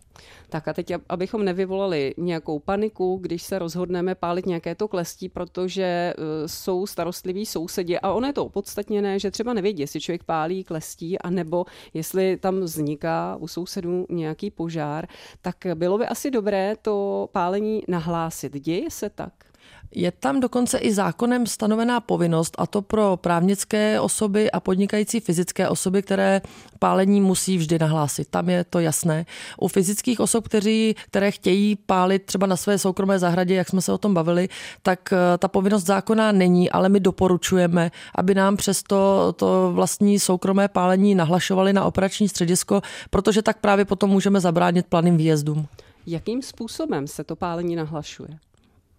Tak 0.49 0.67
a 0.67 0.73
teď, 0.73 0.93
abychom 1.09 1.45
nevyvolali 1.45 2.13
nějakou 2.17 2.59
paniku, 2.59 3.19
když 3.21 3.43
se 3.43 3.59
rozhodneme 3.59 4.15
pálit 4.15 4.45
nějaké 4.45 4.75
to 4.75 4.87
klestí, 4.87 5.29
protože 5.29 5.83
e, 5.83 6.13
jsou 6.45 6.87
starostliví 6.87 7.45
sousedi 7.45 7.99
a 7.99 8.11
ono 8.11 8.27
je 8.27 8.33
to 8.33 8.45
opodstatněné, 8.45 9.19
že 9.19 9.31
třeba 9.31 9.53
nevědí, 9.53 9.81
jestli 9.81 10.01
člověk 10.01 10.23
pálí 10.23 10.63
klestí, 10.63 11.19
anebo 11.19 11.65
jestli 11.93 12.37
tam 12.37 12.59
vzniká 12.59 13.37
u 13.39 13.47
sousedů 13.47 14.05
nějaký 14.09 14.51
požár, 14.51 15.07
tak 15.41 15.55
bylo 15.73 15.97
by 15.97 16.05
asi 16.05 16.31
dobré 16.31 16.75
to 16.81 17.29
pálení 17.31 17.83
nahlásit. 17.87 18.53
Děje 18.53 18.91
se 18.91 19.09
tak? 19.09 19.46
Je 19.91 20.11
tam 20.11 20.39
dokonce 20.39 20.77
i 20.77 20.93
zákonem 20.93 21.47
stanovená 21.47 21.99
povinnost, 21.99 22.55
a 22.57 22.67
to 22.67 22.81
pro 22.81 23.17
právnické 23.17 23.99
osoby 23.99 24.51
a 24.51 24.59
podnikající 24.59 25.19
fyzické 25.19 25.69
osoby, 25.69 26.01
které 26.01 26.41
pálení 26.79 27.21
musí 27.21 27.57
vždy 27.57 27.79
nahlásit. 27.79 28.27
Tam 28.27 28.49
je 28.49 28.63
to 28.63 28.79
jasné. 28.79 29.25
U 29.59 29.67
fyzických 29.67 30.19
osob, 30.19 30.45
kteří, 30.45 30.95
které 31.07 31.31
chtějí 31.31 31.75
pálit 31.75 32.25
třeba 32.25 32.47
na 32.47 32.55
své 32.55 32.77
soukromé 32.77 33.19
zahradě, 33.19 33.55
jak 33.55 33.69
jsme 33.69 33.81
se 33.81 33.93
o 33.93 33.97
tom 33.97 34.13
bavili, 34.13 34.49
tak 34.81 35.13
eh, 35.13 35.37
ta 35.37 35.47
povinnost 35.47 35.85
zákona 35.85 36.31
není, 36.31 36.69
ale 36.69 36.89
my 36.89 36.99
doporučujeme, 36.99 37.91
aby 38.15 38.35
nám 38.35 38.57
přesto 38.57 39.33
to 39.35 39.71
vlastní 39.73 40.19
soukromé 40.19 40.67
pálení 40.67 41.15
nahlašovali 41.15 41.73
na 41.73 41.85
operační 41.85 42.29
středisko, 42.29 42.81
protože 43.09 43.41
tak 43.41 43.57
právě 43.57 43.85
potom 43.85 44.09
můžeme 44.09 44.39
zabránit 44.39 44.85
planým 44.85 45.17
výjezdům. 45.17 45.67
Jakým 46.05 46.41
způsobem 46.41 47.07
se 47.07 47.23
to 47.23 47.35
pálení 47.35 47.75
nahlašuje? 47.75 48.29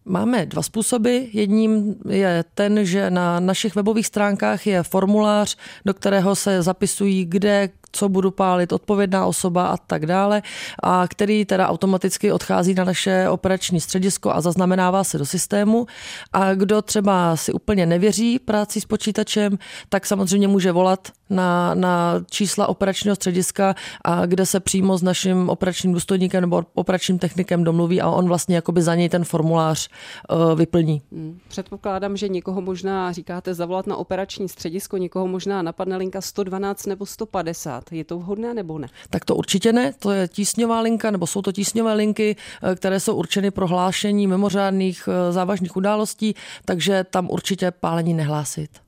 Máme 0.09 0.47
dva 0.47 0.63
způsoby. 0.63 1.19
Jedním 1.33 1.95
je 2.09 2.45
ten, 2.55 2.85
že 2.85 3.11
na 3.11 3.41
našich 3.41 3.75
webových 3.75 4.07
stránkách 4.07 4.67
je 4.67 4.83
formulář, 4.83 5.57
do 5.85 5.95
kterého 5.95 6.37
se 6.37 6.63
zapisují, 6.63 7.25
kde, 7.25 7.69
co 7.93 8.09
budu 8.09 8.31
pálit, 8.31 8.73
odpovědná 8.73 9.27
osoba 9.27 9.67
a 9.67 9.77
tak 9.77 10.07
dále, 10.07 10.43
a 10.83 11.09
který 11.09 11.45
teda 11.45 11.69
automaticky 11.69 12.33
odchází 12.33 12.75
na 12.75 12.85
naše 12.85 13.29
operační 13.29 13.81
středisko 13.81 14.35
a 14.35 14.41
zaznamenává 14.41 15.05
se 15.05 15.19
do 15.19 15.27
systému. 15.27 15.87
A 16.33 16.55
kdo 16.55 16.83
třeba 16.83 17.37
si 17.37 17.53
úplně 17.53 17.87
nevěří 17.87 18.39
práci 18.39 18.81
s 18.81 18.85
počítačem, 18.85 19.59
tak 19.89 20.07
samozřejmě 20.07 20.49
může 20.49 20.73
volat 20.73 21.09
na, 21.31 21.75
na 21.75 22.25
čísla 22.31 22.69
operačního 22.69 23.17
střediska, 23.17 23.75
a 24.05 24.27
kde 24.27 24.47
se 24.47 24.61
přímo 24.61 24.99
s 24.99 25.03
naším 25.03 25.49
operačním 25.49 25.93
důstojníkem 25.93 26.41
nebo 26.41 26.65
operačním 26.75 27.19
technikem 27.19 27.65
domluví 27.65 28.01
a 28.01 28.11
on 28.11 28.29
vlastně 28.29 28.57
jakoby 28.57 28.83
za 28.83 28.95
něj 28.95 29.09
ten 29.09 29.25
formulář 29.25 29.89
uh, 30.31 30.59
vyplní. 30.59 31.03
Hmm. 31.13 31.39
Předpokládám, 31.49 32.17
že 32.17 32.29
někoho 32.29 32.61
možná 32.61 33.13
říkáte 33.13 33.55
zavolat 33.55 33.87
na 33.87 33.97
operační 33.97 34.49
středisko, 34.49 34.97
někoho 34.97 35.27
možná 35.27 35.63
napadne 35.63 35.97
linka 35.97 36.21
112 36.21 36.87
nebo 36.87 37.07
150. 37.07 37.78
Je 37.91 38.05
to 38.05 38.19
vhodné 38.19 38.55
nebo 38.55 38.79
ne? 38.79 38.89
Tak 39.11 39.25
to 39.25 39.37
určitě 39.37 39.73
ne. 39.73 39.93
To 39.99 40.11
je 40.11 40.29
tísňová 40.29 40.81
linka, 40.81 41.11
nebo 41.11 41.27
jsou 41.27 41.43
to 41.43 41.53
tísňové 41.53 41.95
linky, 41.95 42.37
eh, 42.37 42.75
které 42.75 43.01
jsou 43.01 43.15
určeny 43.15 43.51
pro 43.51 43.67
hlášení 43.67 44.27
mimořádných 44.27 45.09
eh, 45.09 45.33
závažných 45.33 45.77
událostí, 45.77 46.35
takže 46.65 47.05
tam 47.11 47.31
určitě 47.31 47.71
pálení 47.71 48.15
nehlásit. 48.15 48.88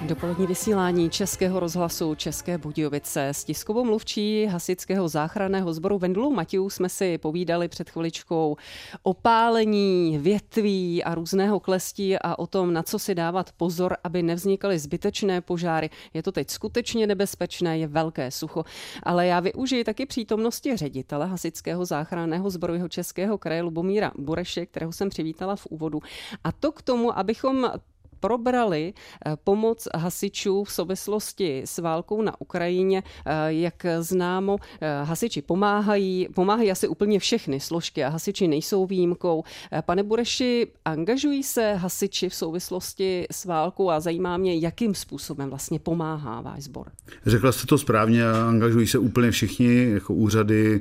Dopolední 0.00 0.46
vysílání 0.46 1.10
Českého 1.10 1.60
rozhlasu 1.60 2.14
České 2.14 2.58
Budějovice 2.58 3.28
s 3.28 3.44
tiskovou 3.44 3.84
mluvčí 3.84 4.46
hasičského 4.46 5.08
záchranného 5.08 5.72
sboru 5.72 5.98
Vendulou 5.98 6.32
Matějů 6.32 6.70
jsme 6.70 6.88
si 6.88 7.18
povídali 7.18 7.68
před 7.68 7.90
chviličkou 7.90 8.56
o 9.02 9.14
pálení 9.14 10.18
větví 10.18 11.04
a 11.04 11.14
různého 11.14 11.60
klestí 11.60 12.18
a 12.18 12.38
o 12.38 12.46
tom, 12.46 12.72
na 12.72 12.82
co 12.82 12.98
si 12.98 13.14
dávat 13.14 13.52
pozor, 13.56 13.96
aby 14.04 14.22
nevznikaly 14.22 14.78
zbytečné 14.78 15.40
požáry. 15.40 15.90
Je 16.14 16.22
to 16.22 16.32
teď 16.32 16.50
skutečně 16.50 17.06
nebezpečné, 17.06 17.78
je 17.78 17.86
velké 17.86 18.30
sucho, 18.30 18.64
ale 19.02 19.26
já 19.26 19.40
využiji 19.40 19.84
taky 19.84 20.06
přítomnosti 20.06 20.76
ředitele 20.76 21.26
hasičského 21.26 21.84
záchranného 21.84 22.50
sboru 22.50 22.74
jeho 22.74 22.88
Českého 22.88 23.38
kraje 23.38 23.62
Lubomíra 23.62 24.12
Bureše, 24.18 24.66
kterého 24.66 24.92
jsem 24.92 25.08
přivítala 25.08 25.56
v 25.56 25.66
úvodu. 25.66 26.00
A 26.44 26.52
to 26.52 26.72
k 26.72 26.82
tomu, 26.82 27.18
abychom 27.18 27.70
probrali 28.20 28.94
eh, 29.26 29.36
pomoc 29.44 29.88
hasičů 29.94 30.64
v 30.64 30.72
souvislosti 30.72 31.62
s 31.64 31.78
válkou 31.78 32.22
na 32.22 32.40
Ukrajině. 32.40 33.02
Eh, 33.26 33.32
jak 33.48 33.86
známo, 34.00 34.56
eh, 34.80 35.04
hasiči 35.04 35.42
pomáhají, 35.42 36.28
pomáhají 36.34 36.70
asi 36.70 36.88
úplně 36.88 37.18
všechny 37.18 37.60
složky 37.60 38.04
a 38.04 38.08
hasiči 38.08 38.48
nejsou 38.48 38.86
výjimkou. 38.86 39.44
Pane 39.86 40.02
Bureši, 40.02 40.66
angažují 40.84 41.42
se 41.42 41.74
hasiči 41.74 42.28
v 42.28 42.34
souvislosti 42.34 43.26
s 43.30 43.44
válkou 43.44 43.90
a 43.90 44.00
zajímá 44.00 44.36
mě, 44.36 44.58
jakým 44.58 44.94
způsobem 44.94 45.48
vlastně 45.50 45.78
pomáhá 45.78 46.40
váš 46.40 46.62
sbor. 46.62 46.86
Řekla 47.26 47.52
jste 47.52 47.66
to 47.66 47.78
správně, 47.78 48.24
angažují 48.24 48.86
se 48.86 48.98
úplně 48.98 49.30
všichni, 49.30 49.90
jako 49.90 50.14
úřady, 50.14 50.78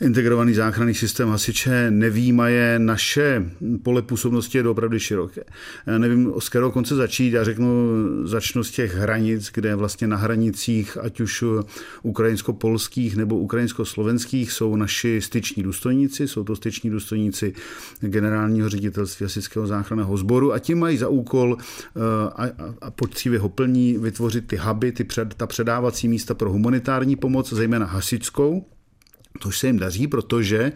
integrovaný 0.00 0.54
záchranný 0.54 0.94
systém 0.94 1.28
hasiče, 1.28 1.90
nevýmaje 1.90 2.78
naše 2.78 3.50
pole 3.82 4.02
působnosti 4.02 4.58
je 4.58 4.68
opravdu 4.68 4.98
široké. 4.98 5.44
Já 5.86 5.98
nevím, 5.98 6.32
z 6.38 6.48
kterého 6.64 6.72
konce 6.72 6.94
začít. 6.94 7.32
Já 7.32 7.44
řeknu, 7.44 7.68
začnu 8.24 8.64
z 8.64 8.70
těch 8.70 8.94
hranic, 8.94 9.50
kde 9.54 9.74
vlastně 9.74 10.06
na 10.06 10.16
hranicích, 10.16 10.98
ať 11.00 11.20
už 11.20 11.44
ukrajinsko-polských 12.02 13.16
nebo 13.16 13.38
ukrajinsko-slovenských, 13.38 14.52
jsou 14.52 14.76
naši 14.76 15.20
styční 15.20 15.62
důstojníci, 15.62 16.28
jsou 16.28 16.44
to 16.44 16.56
styční 16.56 16.90
důstojníci 16.90 17.52
generálního 18.00 18.68
ředitelství 18.68 19.24
hasičského 19.24 19.66
záchranného 19.66 20.16
sboru 20.16 20.52
a 20.52 20.58
ti 20.58 20.74
mají 20.74 20.98
za 20.98 21.08
úkol 21.08 21.56
eh, 21.60 22.00
a, 22.36 22.44
a, 22.44 22.74
a 22.80 22.90
poctivě 22.90 23.38
ho 23.38 23.48
plní 23.48 23.98
vytvořit 23.98 24.46
ty 24.46 24.56
huby, 24.56 24.92
ty 24.92 25.04
před, 25.04 25.34
ta 25.34 25.46
předávací 25.46 26.08
místa 26.08 26.34
pro 26.34 26.52
humanitární 26.52 27.16
pomoc, 27.16 27.52
zejména 27.52 27.86
hasičskou, 27.86 28.64
Tož 29.38 29.58
se 29.58 29.66
jim 29.66 29.78
daří, 29.78 30.06
protože 30.06 30.72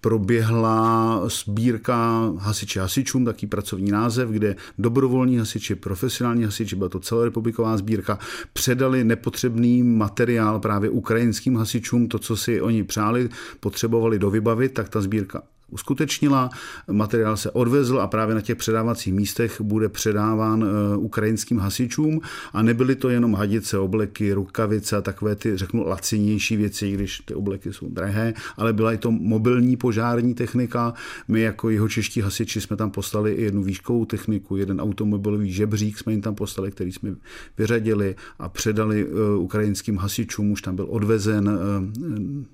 proběhla 0.00 1.22
sbírka 1.28 2.30
hasiči 2.38 2.78
hasičům, 2.78 3.24
taký 3.24 3.46
pracovní 3.46 3.90
název, 3.90 4.28
kde 4.28 4.56
dobrovolní 4.78 5.38
hasiči, 5.38 5.74
profesionální 5.74 6.44
hasiči, 6.44 6.76
byla 6.76 6.88
to 6.88 7.00
celorepubliková 7.00 7.76
sbírka, 7.76 8.18
předali 8.52 9.04
nepotřebný 9.04 9.82
materiál 9.82 10.60
právě 10.60 10.90
ukrajinským 10.90 11.56
hasičům, 11.56 12.08
to, 12.08 12.18
co 12.18 12.36
si 12.36 12.60
oni 12.60 12.84
přáli, 12.84 13.28
potřebovali 13.60 14.18
dovybavit, 14.18 14.74
tak 14.74 14.88
ta 14.88 15.00
sbírka 15.00 15.42
uskutečnila. 15.70 16.50
Materiál 16.90 17.36
se 17.36 17.50
odvezl 17.50 18.00
a 18.00 18.06
právě 18.06 18.34
na 18.34 18.40
těch 18.40 18.56
předávacích 18.56 19.14
místech 19.14 19.60
bude 19.60 19.88
předáván 19.88 20.64
eh, 20.64 20.96
ukrajinským 20.96 21.58
hasičům 21.58 22.20
a 22.52 22.62
nebyly 22.62 22.96
to 22.96 23.08
jenom 23.08 23.34
hadice, 23.34 23.78
obleky, 23.78 24.32
rukavice 24.32 24.96
a 24.96 25.00
takové 25.00 25.36
ty, 25.36 25.56
řeknu, 25.56 25.88
lacinější 25.88 26.56
věci, 26.56 26.92
když 26.92 27.18
ty 27.18 27.34
obleky 27.34 27.72
jsou 27.72 27.88
drahé, 27.88 28.34
ale 28.56 28.72
byla 28.72 28.92
i 28.92 28.98
to 28.98 29.10
mobilní 29.10 29.76
požární 29.76 30.34
technika. 30.34 30.94
My 31.28 31.40
jako 31.40 31.70
jeho 31.70 31.88
čeští 31.88 32.20
hasiči 32.20 32.60
jsme 32.60 32.76
tam 32.76 32.90
poslali 32.90 33.32
i 33.32 33.42
jednu 33.42 33.62
výškovou 33.62 34.04
techniku, 34.04 34.56
jeden 34.56 34.80
automobilový 34.80 35.52
žebřík 35.52 35.98
jsme 35.98 36.12
jim 36.12 36.22
tam 36.22 36.34
poslali, 36.34 36.70
který 36.70 36.92
jsme 36.92 37.14
vyřadili 37.58 38.16
a 38.38 38.48
předali 38.48 39.06
eh, 39.06 39.36
ukrajinským 39.36 39.96
hasičům, 39.96 40.50
už 40.52 40.62
tam 40.62 40.76
byl 40.76 40.86
odvezen 40.90 41.50
eh, 41.50 42.46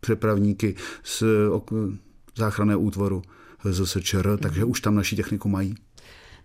přepravníky 0.00 0.74
z 1.02 1.22
záchranné 2.36 2.76
útvaru 2.76 3.22
ZSČR, 3.64 4.38
takže 4.42 4.64
už 4.64 4.80
tam 4.80 4.94
naši 4.94 5.16
techniku 5.16 5.48
mají. 5.48 5.74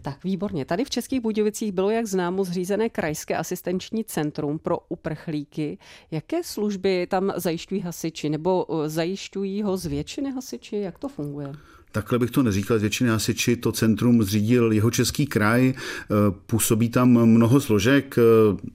Tak 0.02 0.24
výborně. 0.24 0.66
Tady 0.66 0.86
v 0.86 0.90
Českých 0.90 1.22
Budějovicích 1.22 1.72
bylo, 1.72 1.90
jak 1.90 2.06
známo, 2.06 2.44
zřízené 2.44 2.90
krajské 2.90 3.38
asistenční 3.38 4.04
centrum 4.04 4.60
pro 4.60 4.78
uprchlíky. 4.90 5.78
Jaké 6.12 6.44
služby 6.44 7.08
tam 7.10 7.34
zajišťují 7.36 7.82
hasiči 7.82 8.30
nebo 8.30 8.66
eh, 8.86 8.90
zajišťují 8.90 9.62
ho 9.62 9.78
z 9.78 9.86
většiny 9.86 10.32
hasiči? 10.32 10.76
Jak 10.76 11.00
to 11.00 11.08
funguje? 11.08 11.54
Takhle 11.92 12.20
bych 12.20 12.32
to 12.32 12.44
neříkal, 12.44 12.78
z 12.78 12.82
většiny 12.82 13.10
hasiči 13.10 13.56
to 13.56 13.72
centrum 13.72 14.24
zřídil 14.24 14.72
jeho 14.72 14.92
český 14.92 15.26
kraj, 15.26 15.74
eh, 15.74 16.14
působí 16.46 16.90
tam 16.90 17.26
mnoho 17.26 17.62
složek, 17.62 18.16
eh, 18.18 18.72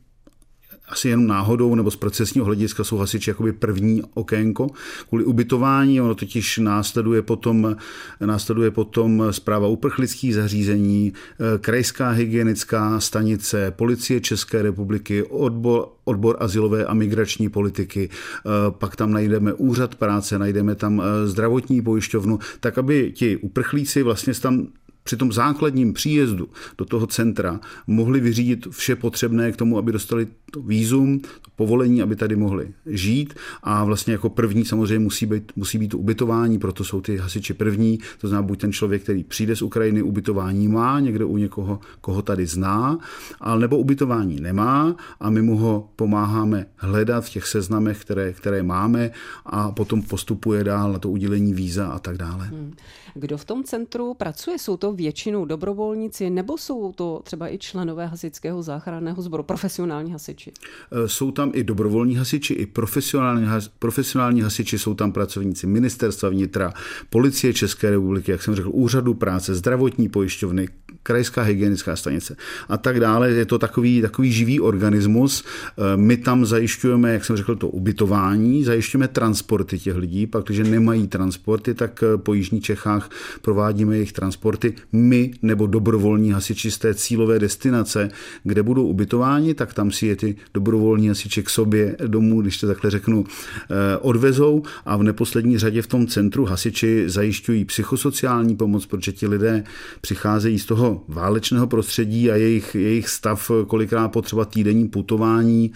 asi 0.88 1.08
jenom 1.08 1.26
náhodou 1.26 1.74
nebo 1.74 1.90
z 1.90 1.96
procesního 1.96 2.44
hlediska 2.44 2.84
jsou 2.84 2.96
hasiči 2.96 3.30
jakoby 3.30 3.52
první 3.52 4.02
okénko. 4.14 4.70
Kvůli 5.08 5.24
ubytování, 5.24 6.00
ono 6.00 6.14
totiž 6.14 6.58
následuje 6.58 7.22
potom, 7.22 7.76
následuje 8.20 8.70
potom 8.70 9.24
zpráva 9.30 9.68
uprchlických 9.68 10.34
zařízení, 10.34 11.12
eh, 11.12 11.58
krajská 11.58 12.10
hygienická 12.10 13.00
stanice, 13.00 13.70
policie 13.70 14.20
České 14.20 14.62
republiky, 14.62 15.22
odbor, 15.22 15.88
odbor 16.04 16.36
asilové 16.40 16.84
a 16.84 16.94
migrační 16.94 17.48
politiky, 17.48 18.08
eh, 18.10 18.50
pak 18.70 18.96
tam 18.96 19.12
najdeme 19.12 19.52
úřad 19.52 19.94
práce, 19.94 20.38
najdeme 20.38 20.74
tam 20.74 21.02
eh, 21.04 21.26
zdravotní 21.26 21.82
pojišťovnu, 21.82 22.38
tak 22.60 22.78
aby 22.78 23.12
ti 23.14 23.36
uprchlíci 23.36 24.02
vlastně 24.02 24.34
tam 24.34 24.66
při 25.06 25.16
tom 25.16 25.32
základním 25.32 25.92
příjezdu 25.92 26.48
do 26.78 26.84
toho 26.84 27.06
centra 27.06 27.60
mohli 27.86 28.20
vyřídit 28.20 28.66
vše 28.70 28.96
potřebné 28.96 29.52
k 29.52 29.56
tomu, 29.56 29.78
aby 29.78 29.92
dostali 29.92 30.26
to 30.50 30.62
výzum, 30.62 31.18
to 31.20 31.50
povolení, 31.56 32.02
aby 32.02 32.16
tady 32.16 32.36
mohli 32.36 32.68
žít 32.86 33.34
a 33.62 33.84
vlastně 33.84 34.12
jako 34.12 34.30
první 34.30 34.64
samozřejmě 34.64 34.98
musí 34.98 35.26
být, 35.26 35.52
musí 35.56 35.78
být 35.78 35.88
to 35.88 35.98
ubytování, 35.98 36.58
proto 36.58 36.84
jsou 36.84 37.00
ty 37.00 37.16
hasiči 37.16 37.54
první, 37.54 37.98
to 38.20 38.28
znamená 38.28 38.46
buď 38.46 38.60
ten 38.60 38.72
člověk, 38.72 39.02
který 39.02 39.24
přijde 39.24 39.56
z 39.56 39.62
Ukrajiny, 39.62 40.02
ubytování 40.02 40.68
má 40.68 41.00
někde 41.00 41.24
u 41.24 41.36
někoho, 41.36 41.80
koho 42.00 42.22
tady 42.22 42.46
zná, 42.46 42.98
ale 43.40 43.60
nebo 43.60 43.78
ubytování 43.78 44.40
nemá 44.40 44.96
a 45.20 45.30
my 45.30 45.42
mu 45.42 45.56
ho 45.56 45.88
pomáháme 45.96 46.66
hledat 46.76 47.24
v 47.24 47.30
těch 47.30 47.46
seznamech, 47.46 48.00
které, 48.00 48.32
které 48.32 48.62
máme 48.62 49.10
a 49.46 49.70
potom 49.70 50.02
postupuje 50.02 50.64
dál 50.64 50.92
na 50.92 50.98
to 50.98 51.10
udělení 51.10 51.54
víza 51.54 51.86
a 51.86 51.98
tak 51.98 52.18
dále. 52.18 52.44
Hmm. 52.46 52.74
Kdo 53.14 53.38
v 53.38 53.44
tom 53.44 53.64
centru 53.64 54.14
pracuje? 54.14 54.58
Jsou 54.58 54.76
to 54.76 54.92
většinou 54.96 55.44
dobrovolníci 55.44 56.30
nebo 56.30 56.58
jsou 56.58 56.92
to 56.92 57.20
třeba 57.24 57.52
i 57.52 57.58
členové 57.58 58.06
hasičského 58.06 58.62
záchranného 58.62 59.22
sboru, 59.22 59.42
profesionální 59.42 60.12
hasiči? 60.12 60.52
E, 60.92 61.08
jsou 61.08 61.30
tam 61.32 61.50
i 61.54 61.64
dobrovolní 61.64 62.16
hasiči, 62.16 62.54
i 62.54 62.66
profesionální, 62.66 63.46
profesionální 63.78 64.40
hasiči, 64.40 64.78
jsou 64.78 64.94
tam 64.94 65.12
pracovníci 65.12 65.66
ministerstva 65.66 66.28
vnitra, 66.28 66.72
policie 67.10 67.54
České 67.54 67.90
republiky, 67.90 68.30
jak 68.30 68.42
jsem 68.42 68.54
řekl, 68.54 68.70
úřadu 68.72 69.14
práce, 69.14 69.54
zdravotní 69.54 70.08
pojišťovny, 70.08 70.68
krajská 71.06 71.42
hygienická 71.42 71.96
stanice. 71.96 72.36
A 72.68 72.76
tak 72.76 73.00
dále. 73.00 73.30
Je 73.30 73.46
to 73.46 73.58
takový, 73.58 74.02
takový 74.02 74.32
živý 74.32 74.60
organismus. 74.60 75.44
E, 75.44 75.96
my 75.96 76.16
tam 76.16 76.46
zajišťujeme, 76.46 77.12
jak 77.12 77.24
jsem 77.24 77.36
řekl, 77.36 77.56
to 77.56 77.68
ubytování, 77.68 78.64
zajišťujeme 78.64 79.08
transporty 79.08 79.78
těch 79.78 79.96
lidí, 79.96 80.26
pak, 80.26 80.44
když 80.44 80.58
nemají 80.58 81.06
transporty, 81.08 81.74
tak 81.74 82.02
e, 82.02 82.18
po 82.18 82.34
Jižních 82.34 82.62
Čechách 82.62 83.10
provádíme 83.42 83.94
jejich 83.94 84.12
transporty. 84.12 84.74
My 84.92 85.30
nebo 85.42 85.66
dobrovolní 85.66 86.30
hasiči 86.30 86.70
z 86.70 86.78
té 86.78 86.94
cílové 86.94 87.38
destinace, 87.38 88.08
kde 88.42 88.62
budou 88.62 88.86
ubytováni, 88.86 89.54
tak 89.54 89.74
tam 89.74 89.90
si 89.90 90.06
je 90.06 90.16
ty 90.16 90.36
dobrovolní 90.54 91.08
hasiči 91.08 91.42
k 91.42 91.50
sobě 91.50 91.96
domů, 92.06 92.42
když 92.42 92.58
to 92.58 92.66
takhle 92.66 92.90
řeknu, 92.90 93.24
eh, 93.24 93.96
odvezou. 93.96 94.62
A 94.84 94.96
v 94.96 95.02
neposlední 95.02 95.58
řadě 95.58 95.82
v 95.82 95.86
tom 95.86 96.06
centru 96.06 96.44
hasiči 96.44 97.04
zajišťují 97.06 97.64
psychosociální 97.64 98.56
pomoc, 98.56 98.86
protože 98.86 99.12
ti 99.12 99.26
lidé 99.26 99.64
přicházejí 100.00 100.58
z 100.58 100.66
toho 100.66 100.95
válečného 101.08 101.66
prostředí 101.66 102.30
a 102.30 102.36
jejich, 102.36 102.74
jejich 102.74 103.08
stav 103.08 103.50
kolikrát 103.66 104.08
potřeba 104.08 104.44
týdenní 104.44 104.88
putování. 104.88 105.72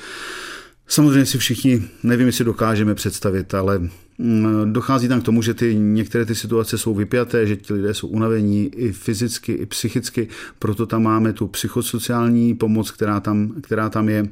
Samozřejmě 0.87 1.27
si 1.27 1.39
všichni, 1.39 1.83
nevím, 2.03 2.27
jestli 2.27 2.45
dokážeme 2.45 2.95
představit, 2.95 3.55
ale 3.55 3.81
Mm, 4.23 4.73
dochází 4.73 5.09
tam 5.09 5.21
k 5.21 5.25
tomu, 5.25 5.43
že 5.43 5.55
ty, 5.55 5.75
některé 5.75 6.25
ty 6.27 6.35
situace 6.35 6.79
jsou 6.79 6.95
vypjaté, 6.95 7.47
že 7.47 7.57
ti 7.57 7.73
lidé 7.73 7.95
jsou 7.95 8.09
unavení 8.09 8.67
i 8.75 8.93
fyzicky, 8.93 9.53
i 9.53 9.67
psychicky, 9.67 10.29
proto 10.59 10.87
tam 10.87 11.03
máme 11.03 11.33
tu 11.33 11.49
psychosociální 11.49 12.55
pomoc, 12.55 12.91
která 12.91 13.21
tam, 13.21 13.55
která 13.63 13.91
tam 13.91 14.09
je 14.09 14.29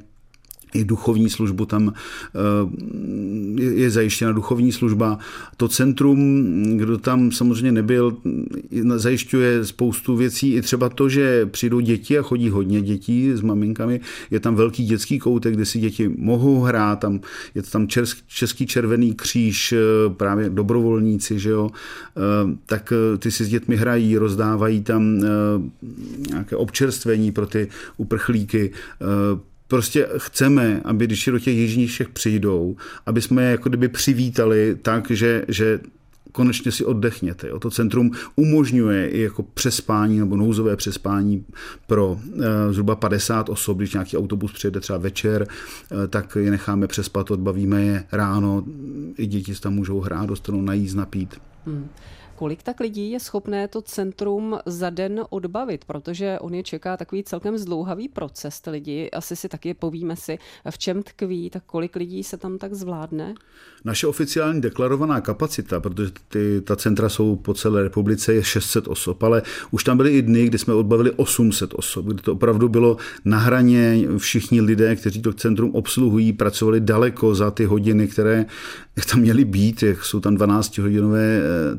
i 0.75 0.85
duchovní 0.85 1.31
službu 1.31 1.67
tam 1.67 1.93
eh, 1.93 3.61
je 3.63 3.91
zajištěna 3.91 4.33
duchovní 4.33 4.73
služba. 4.73 5.19
To 5.57 5.69
centrum, 5.69 6.19
kdo 6.77 6.99
tam 6.99 7.33
samozřejmě 7.33 7.73
nebyl, 7.73 8.17
zajišťuje 8.97 9.65
spoustu 9.65 10.17
věcí. 10.17 10.55
I 10.55 10.63
třeba 10.63 10.89
to, 10.89 11.09
že 11.09 11.47
přijdou 11.47 11.81
děti 11.81 12.19
a 12.19 12.23
chodí 12.23 12.49
hodně 12.49 12.81
dětí 12.81 13.31
s 13.31 13.41
maminkami. 13.41 14.01
Je 14.31 14.41
tam 14.41 14.55
velký 14.55 14.85
dětský 14.85 15.19
koutek, 15.19 15.55
kde 15.55 15.65
si 15.65 15.79
děti 15.79 16.09
mohou 16.09 16.61
hrát. 16.61 16.99
Tam 16.99 17.21
je 17.55 17.63
tam 17.63 17.89
Český 18.27 18.67
červený 18.67 19.15
kříž, 19.15 19.73
eh, 19.73 19.77
právě 20.17 20.51
dobrovolníci, 20.51 21.39
že 21.39 21.51
jo. 21.51 21.71
Eh, 21.71 22.57
tak 22.67 22.93
ty 23.19 23.31
si 23.31 23.45
s 23.45 23.49
dětmi 23.49 23.77
hrají, 23.77 24.17
rozdávají 24.17 24.83
tam 24.83 25.21
nějaké 26.31 26.57
občerstvení 26.57 27.33
pro 27.33 27.47
ty 27.47 27.69
uprchlíky 27.97 28.71
prostě 29.69 30.09
chceme, 30.17 30.81
aby 30.85 31.07
když 31.07 31.27
do 31.27 31.39
těch 31.39 31.57
jižních 31.57 31.91
všech 31.91 32.09
přijdou, 32.09 32.77
aby 33.07 33.23
jsme 33.23 33.43
je 33.43 33.51
jako 33.51 33.69
kdyby 33.69 33.89
přivítali 33.89 34.77
tak, 34.83 35.11
že, 35.11 35.45
že 35.49 35.81
konečně 36.33 36.73
si 36.73 36.85
oddechněte. 36.85 37.49
Jo. 37.49 37.59
To 37.59 37.71
centrum 37.71 38.11
umožňuje 38.37 39.09
i 39.09 39.21
jako 39.21 39.43
přespání 39.43 40.19
nebo 40.19 40.37
nouzové 40.37 40.77
přespání 40.77 41.45
pro 41.87 42.21
e, 42.69 42.73
zhruba 42.73 42.97
50 42.97 43.49
osob, 43.49 43.79
když 43.79 43.93
nějaký 43.93 44.17
autobus 44.17 44.53
přijede 44.53 44.81
třeba 44.81 44.99
večer, 44.99 45.47
e, 46.05 46.09
tak 46.09 46.37
je 46.41 46.51
necháme 46.51 46.87
přespat, 46.87 47.31
odbavíme 47.31 47.83
je 47.83 48.05
ráno, 48.13 48.65
i 49.19 49.27
děti 49.27 49.55
tam 49.55 49.75
můžou 49.75 50.01
hrát, 50.01 50.27
dostanou 50.27 50.63
najíst, 50.63 50.97
napít. 50.97 51.41
Hmm. 51.67 51.89
Kolik 52.39 52.63
tak 52.63 52.81
lidí 52.81 53.11
je 53.11 53.21
schopné 53.21 53.69
to 53.69 53.83
centrum 53.83 54.59
za 54.67 54.91
den 54.91 55.25
odbavit, 55.31 55.85
protože 55.85 56.39
on 56.41 56.55
je 56.55 56.63
čeká 56.63 56.97
takový 56.97 57.25
celkem 57.25 57.59
zdlouhavý 57.59 58.09
proces. 58.09 58.61
Ty 58.61 58.71
lidi, 58.71 59.11
asi 59.11 59.37
si 59.37 59.49
taky 59.49 59.75
povíme 59.75 60.17
si, 60.17 60.39
v 60.71 60.79
čem 60.79 61.03
tkví, 61.03 61.51
tak 61.51 61.63
kolik 61.67 61.97
lidí 61.97 62.25
se 62.25 62.37
tam 62.37 62.59
tak 62.59 62.75
zvládne? 62.75 63.35
Naše 63.85 64.07
oficiální 64.07 64.61
deklarovaná 64.61 65.21
kapacita, 65.21 65.81
protože 65.81 66.11
ty, 66.29 66.61
ta 66.61 66.77
centra 66.77 67.09
jsou 67.09 67.37
po 67.37 67.55
celé 67.55 67.83
republice, 67.83 68.35
je 68.35 68.45
600 68.45 68.89
osob, 68.89 69.23
ale 69.23 69.43
už 69.71 69.85
tam 69.85 69.97
byly 69.97 70.11
i 70.11 70.23
dny, 70.23 70.47
kdy 70.47 70.59
jsme 70.59 70.75
odbavili 70.75 71.11
800 71.11 71.75
osob, 71.75 72.07
kdy 72.07 72.23
to 72.23 72.33
opravdu 72.33 72.69
bylo 72.69 72.97
na 73.25 73.39
hraně. 73.39 73.99
Všichni 74.19 74.61
lidé, 74.61 74.97
kteří 74.97 75.23
to 75.23 75.33
centrum 75.33 75.75
obsluhují, 75.75 76.33
pracovali 76.33 76.81
daleko 76.81 77.35
za 77.35 77.51
ty 77.51 77.65
hodiny, 77.65 78.09
které 78.09 78.47
tam 79.11 79.21
měly 79.21 79.45
být. 79.45 79.85
Jsou 80.03 80.21
tam 80.21 80.35
12-hodinové 80.37 81.41
eh, 81.41 81.77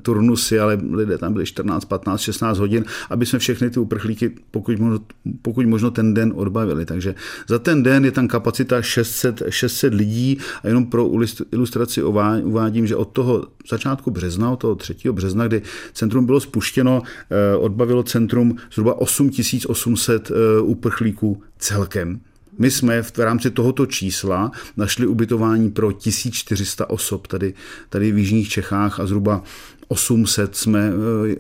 turnusy, 0.50 0.60
ale 0.60 0.78
lidé 0.92 1.18
tam 1.18 1.34
byli 1.34 1.46
14, 1.46 1.86
15, 1.86 2.22
16 2.22 2.58
hodin, 2.58 2.86
aby 3.10 3.26
jsme 3.26 3.40
všechny 3.40 3.70
ty 3.70 3.80
uprchlíky 3.80 4.32
pokud 4.52 4.80
možno, 4.80 5.00
pokud 5.42 5.66
možno 5.66 5.92
ten 5.92 6.14
den 6.14 6.34
odbavili. 6.36 6.86
Takže 6.86 7.16
za 7.48 7.60
ten 7.60 7.84
den 7.84 8.06
je 8.06 8.12
tam 8.12 8.28
kapacita 8.28 8.82
600, 8.82 9.44
600 9.50 9.94
lidí 9.94 10.38
a 10.64 10.68
jenom 10.68 10.86
pro 10.86 11.10
ilustraci 11.52 11.94
si 11.94 12.04
uvádím, 12.44 12.88
že 12.88 12.96
od 12.96 13.06
toho 13.06 13.48
začátku 13.70 14.12
března, 14.12 14.52
od 14.52 14.60
toho 14.60 14.76
3. 14.76 15.12
března, 15.12 15.48
kdy 15.48 15.62
centrum 15.94 16.26
bylo 16.26 16.40
spuštěno, 16.40 17.02
eh, 17.04 17.56
odbavilo 17.56 18.04
centrum 18.04 18.56
zhruba 18.74 19.02
8800 19.02 20.32
eh, 20.32 20.62
uprchlíků 20.62 21.42
celkem. 21.60 22.20
My 22.60 22.72
jsme 22.72 23.04
v 23.04 23.18
rámci 23.18 23.52
tohoto 23.52 23.86
čísla 23.86 24.52
našli 24.78 25.08
ubytování 25.08 25.72
pro 25.72 25.92
1400 25.92 26.90
osob 26.90 27.28
tady, 27.28 27.54
tady 27.90 28.12
v 28.12 28.18
Jižních 28.18 28.50
Čechách 28.50 29.00
a 29.00 29.06
zhruba 29.06 29.44
800 29.92 30.56
jsme 30.56 30.92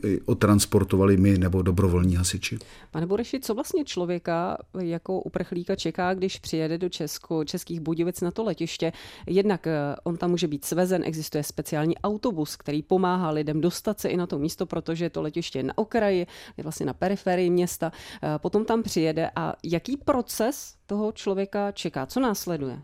eh, 0.03 0.17
otransportovali 0.25 1.17
my 1.17 1.37
nebo 1.37 1.61
dobrovolní 1.61 2.15
hasiči. 2.15 2.59
Pane 2.91 3.07
Boreši, 3.07 3.39
co 3.39 3.53
vlastně 3.53 3.85
člověka 3.85 4.57
jako 4.79 5.21
uprchlíka 5.21 5.75
čeká, 5.75 6.13
když 6.13 6.39
přijede 6.39 6.77
do 6.77 6.89
Česku, 6.89 7.43
Českých 7.43 7.79
Budějovic 7.79 8.21
na 8.21 8.31
to 8.31 8.43
letiště? 8.43 8.91
Jednak 9.27 9.67
eh, 9.67 9.95
on 10.03 10.17
tam 10.17 10.31
může 10.31 10.47
být 10.47 10.65
svezen, 10.65 11.01
existuje 11.05 11.43
speciální 11.43 11.97
autobus, 11.97 12.55
který 12.55 12.81
pomáhá 12.81 13.29
lidem 13.29 13.61
dostat 13.61 13.99
se 13.99 14.09
i 14.09 14.17
na 14.17 14.27
to 14.27 14.39
místo, 14.39 14.65
protože 14.65 15.09
to 15.09 15.21
letiště 15.21 15.59
je 15.59 15.63
na 15.63 15.77
okraji, 15.77 16.27
je 16.57 16.63
vlastně 16.63 16.85
na 16.85 16.93
periferii 16.93 17.49
města. 17.49 17.91
Eh, 18.23 18.27
potom 18.37 18.65
tam 18.65 18.83
přijede 18.83 19.29
a 19.35 19.53
jaký 19.63 19.97
proces 19.97 20.79
toho 20.89 21.11
člověka 21.11 21.71
čeká? 21.71 22.05
Co 22.05 22.19
následuje? 22.19 22.79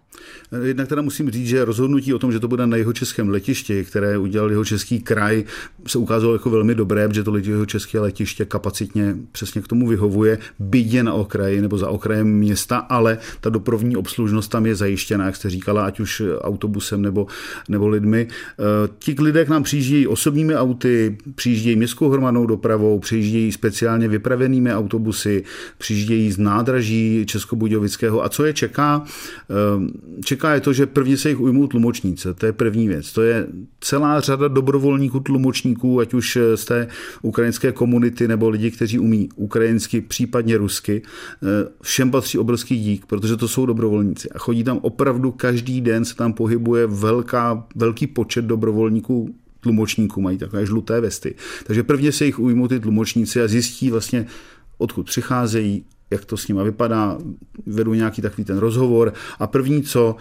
Jednak 0.63 0.87
teda 0.87 1.01
musím 1.01 1.31
říct, 1.31 1.47
že 1.47 1.65
rozhodnutí 1.65 2.13
o 2.13 2.19
tom, 2.19 2.31
že 2.31 2.39
to 2.39 2.47
bude 2.47 2.67
na 2.67 2.77
jeho 2.77 2.93
českém 2.93 3.29
letišti, 3.29 3.85
které 3.85 4.17
udělal 4.17 4.51
jeho 4.51 4.65
český 4.65 5.01
kraj, 5.01 5.43
se 5.87 5.97
ukázalo 5.97 6.33
jako 6.33 6.49
velmi 6.49 6.75
dobré, 6.75 7.07
protože 7.07 7.23
to 7.23 7.37
jeho 7.37 7.65
české 7.65 7.99
letiště 7.99 8.45
kapacitně 8.45 9.15
přesně 9.31 9.61
k 9.61 9.67
tomu 9.67 9.87
vyhovuje, 9.87 10.37
bydě 10.59 11.03
na 11.03 11.13
okraji 11.13 11.61
nebo 11.61 11.77
za 11.77 11.89
okrajem 11.89 12.27
města, 12.27 12.77
ale 12.77 13.17
ta 13.41 13.49
dopravní 13.49 13.95
obslužnost 13.97 14.51
tam 14.51 14.65
je 14.65 14.75
zajištěna, 14.75 15.25
jak 15.25 15.35
jste 15.35 15.49
říkala, 15.49 15.85
ať 15.85 15.99
už 15.99 16.21
autobusem 16.41 17.01
nebo, 17.01 17.27
nebo 17.69 17.87
lidmi. 17.87 18.27
Eh, 18.29 18.89
ti 18.99 19.15
lidé 19.19 19.45
k 19.45 19.49
nám 19.49 19.63
přijíždějí 19.63 20.07
osobními 20.07 20.55
auty, 20.55 21.17
přijíždějí 21.35 21.75
městskou 21.75 22.09
hromadnou 22.09 22.45
dopravou, 22.45 22.99
přijíždějí 22.99 23.51
speciálně 23.51 24.07
vypravenými 24.07 24.73
autobusy, 24.73 25.43
přijíždějí 25.77 26.31
z 26.31 26.37
nádraží 26.37 27.25
Českobudějovic 27.25 27.95
Hasického. 27.95 28.23
A 28.23 28.29
co 28.29 28.45
je 28.45 28.53
čeká? 28.53 29.03
Ehm, 29.49 29.89
čeká 30.25 30.53
je 30.53 30.61
to, 30.61 30.73
že 30.73 30.85
prvně 30.85 31.17
se 31.17 31.29
jich 31.29 31.39
ujmou 31.39 31.67
tlumočníci. 31.67 32.33
To 32.33 32.45
je 32.45 32.53
první 32.53 32.87
věc. 32.87 33.13
To 33.13 33.21
je 33.21 33.47
celá 33.79 34.19
řada 34.19 34.47
dobrovolníků 34.47 35.19
tlumočníků, 35.45 35.99
ať 35.99 36.13
už 36.13 36.37
z 36.55 36.65
té 36.65 36.87
ukrajinské 37.21 37.71
komunity 37.71 38.27
nebo 38.27 38.49
lidi, 38.49 38.71
kteří 38.71 38.99
umí 38.99 39.29
ukrajinsky, 39.35 40.01
případně 40.01 40.57
rusky. 40.57 41.01
Ehm, 41.01 41.67
všem 41.81 42.11
patří 42.11 42.37
obrovský 42.37 42.79
dík, 42.79 43.05
protože 43.05 43.37
to 43.37 43.47
jsou 43.47 43.65
dobrovolníci. 43.65 44.29
A 44.29 44.39
chodí 44.39 44.63
tam 44.63 44.79
opravdu 44.81 45.31
každý 45.31 45.81
den 45.81 46.05
se 46.05 46.15
tam 46.15 46.33
pohybuje 46.33 46.87
velká, 46.87 47.67
velký 47.75 48.07
počet 48.07 48.45
dobrovolníků 48.45 49.35
tlumočníků, 49.61 50.21
mají 50.21 50.37
takové 50.37 50.65
žluté 50.65 51.01
vesty. 51.01 51.35
Takže 51.63 51.83
prvně 51.83 52.11
se 52.11 52.25
jich 52.25 52.39
ujmou 52.39 52.67
ty 52.67 52.79
tlumočníci 52.79 53.41
a 53.41 53.47
zjistí 53.47 53.91
vlastně, 53.91 54.25
odkud 54.77 55.05
přicházejí, 55.05 55.85
jak 56.11 56.25
to 56.25 56.37
s 56.37 56.47
nimi 56.47 56.63
vypadá, 56.63 57.17
vedu 57.65 57.93
nějaký 57.93 58.21
takový 58.21 58.45
ten 58.45 58.57
rozhovor 58.57 59.13
a 59.39 59.47
první 59.47 59.83
co, 59.83 60.15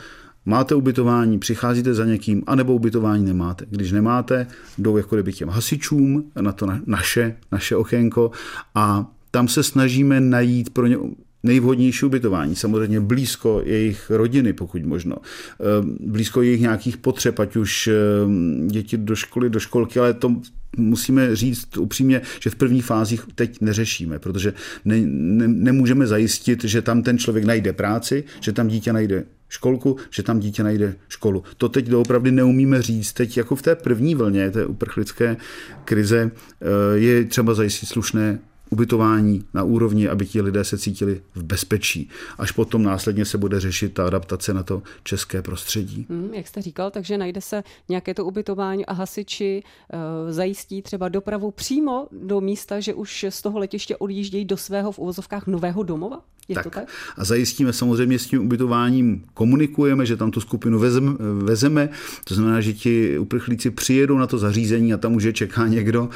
máte 0.47 0.75
ubytování, 0.75 1.39
přicházíte 1.39 1.95
za 1.95 2.05
někým, 2.05 2.43
anebo 2.47 2.75
ubytování 2.75 3.25
nemáte. 3.25 3.65
Když 3.71 3.93
nemáte, 3.93 4.47
jdou 4.79 4.97
jako 4.97 5.17
kdyby 5.17 5.33
těm 5.33 5.49
hasičům 5.49 6.31
na 6.41 6.53
to 6.53 6.67
naše, 6.87 7.37
naše 7.53 7.77
okénko 7.77 8.31
a 8.75 9.11
tam 9.31 9.49
se 9.49 9.63
snažíme 9.63 10.21
najít 10.21 10.71
pro 10.71 10.87
ně 10.87 10.97
nejvhodnější 11.45 12.07
ubytování. 12.07 12.57
Samozřejmě 12.57 13.01
blízko 13.01 13.63
jejich 13.65 14.11
rodiny, 14.11 14.53
pokud 14.53 14.83
možno. 14.85 15.17
Ehm, 15.17 15.97
blízko 16.01 16.43
jejich 16.43 16.61
nějakých 16.61 16.97
potřeb, 16.97 17.39
ať 17.39 17.57
už 17.57 17.87
ehm, 17.87 18.69
děti 18.69 18.97
do 18.97 19.17
školy, 19.17 19.51
do 19.51 19.61
školky, 19.61 19.99
ale 19.99 20.15
to 20.15 20.37
musíme 20.77 21.37
říct 21.37 21.77
upřímně, 21.77 22.21
že 22.41 22.51
v 22.51 22.55
prvních 22.55 22.85
fázích 22.85 23.23
teď 23.35 23.61
neřešíme, 23.61 24.19
protože 24.19 24.53
ne, 24.85 24.97
ne, 25.07 25.49
nemůžeme 25.49 26.07
zajistit, 26.07 26.65
že 26.65 26.83
tam 26.83 27.03
ten 27.03 27.19
člověk 27.19 27.45
najde 27.45 27.73
práci, 27.73 28.25
že 28.41 28.53
tam 28.53 28.69
dítě 28.69 28.93
najde 28.93 29.25
školku, 29.49 29.97
že 30.11 30.23
tam 30.23 30.41
dítě 30.41 30.63
najde 30.63 30.97
školu. 31.09 31.43
To 31.57 31.69
teď 31.69 31.87
doopravdy 31.87 32.33
neumíme 32.33 32.83
říct. 32.83 33.13
Teď 33.13 33.37
jako 33.37 33.57
v 33.57 33.63
té 33.63 33.75
první 33.75 34.15
vlně 34.15 34.51
té 34.51 34.67
uprchlické 34.67 35.37
krize 35.85 36.31
eh, 36.31 36.99
je 36.99 37.25
třeba 37.25 37.55
zajistit 37.55 37.87
slušné 37.87 38.39
ubytování 38.75 39.45
na 39.55 39.63
úrovni, 39.63 40.09
aby 40.09 40.27
ti 40.27 40.43
lidé 40.43 40.65
se 40.65 40.79
cítili 40.79 41.23
v 41.35 41.43
bezpečí. 41.43 42.11
Až 42.39 42.53
potom 42.53 42.83
následně 42.83 43.25
se 43.25 43.39
bude 43.39 43.61
řešit 43.61 43.95
ta 43.95 44.07
adaptace 44.07 44.55
na 44.55 44.63
to 44.63 44.83
české 45.03 45.43
prostředí. 45.43 46.07
Hmm, 46.11 46.35
jak 46.35 46.49
jste 46.49 46.63
říkal, 46.63 46.91
takže 46.91 47.19
najde 47.19 47.41
se 47.41 47.63
nějaké 47.89 48.15
to 48.15 48.25
ubytování 48.25 48.87
a 48.87 48.93
hasiči 48.93 49.63
e, 49.63 50.33
zajistí 50.33 50.83
třeba 50.83 51.09
dopravu 51.09 51.51
přímo 51.51 52.07
do 52.13 52.41
místa, 52.41 52.81
že 52.81 52.95
už 52.95 53.27
z 53.29 53.43
toho 53.43 53.59
letiště 53.59 53.97
odjíždějí 53.97 54.45
do 54.45 54.57
svého 54.57 54.93
v 54.93 54.99
uvozovkách 54.99 55.47
nového 55.47 55.83
domova? 55.83 56.23
Je 56.49 56.55
tak. 56.55 56.65
to 56.65 56.71
tak? 56.71 56.89
A 57.17 57.25
zajistíme 57.25 57.73
samozřejmě 57.73 58.19
s 58.19 58.27
tím 58.27 58.45
ubytováním, 58.45 59.25
komunikujeme, 59.35 60.07
že 60.07 60.17
tam 60.17 60.31
tu 60.31 60.41
skupinu 60.41 60.79
vezme, 60.79 61.13
vezeme, 61.43 61.89
to 62.25 62.35
znamená, 62.35 62.61
že 62.61 62.73
ti 62.73 63.19
uprchlíci 63.19 63.71
přijedou 63.71 64.19
na 64.19 64.27
to 64.27 64.39
zařízení 64.39 64.95
a 64.95 64.97
tam 64.97 65.15
už 65.15 65.23
je 65.23 65.33
čeká 65.33 65.67
někdo, 65.67 66.09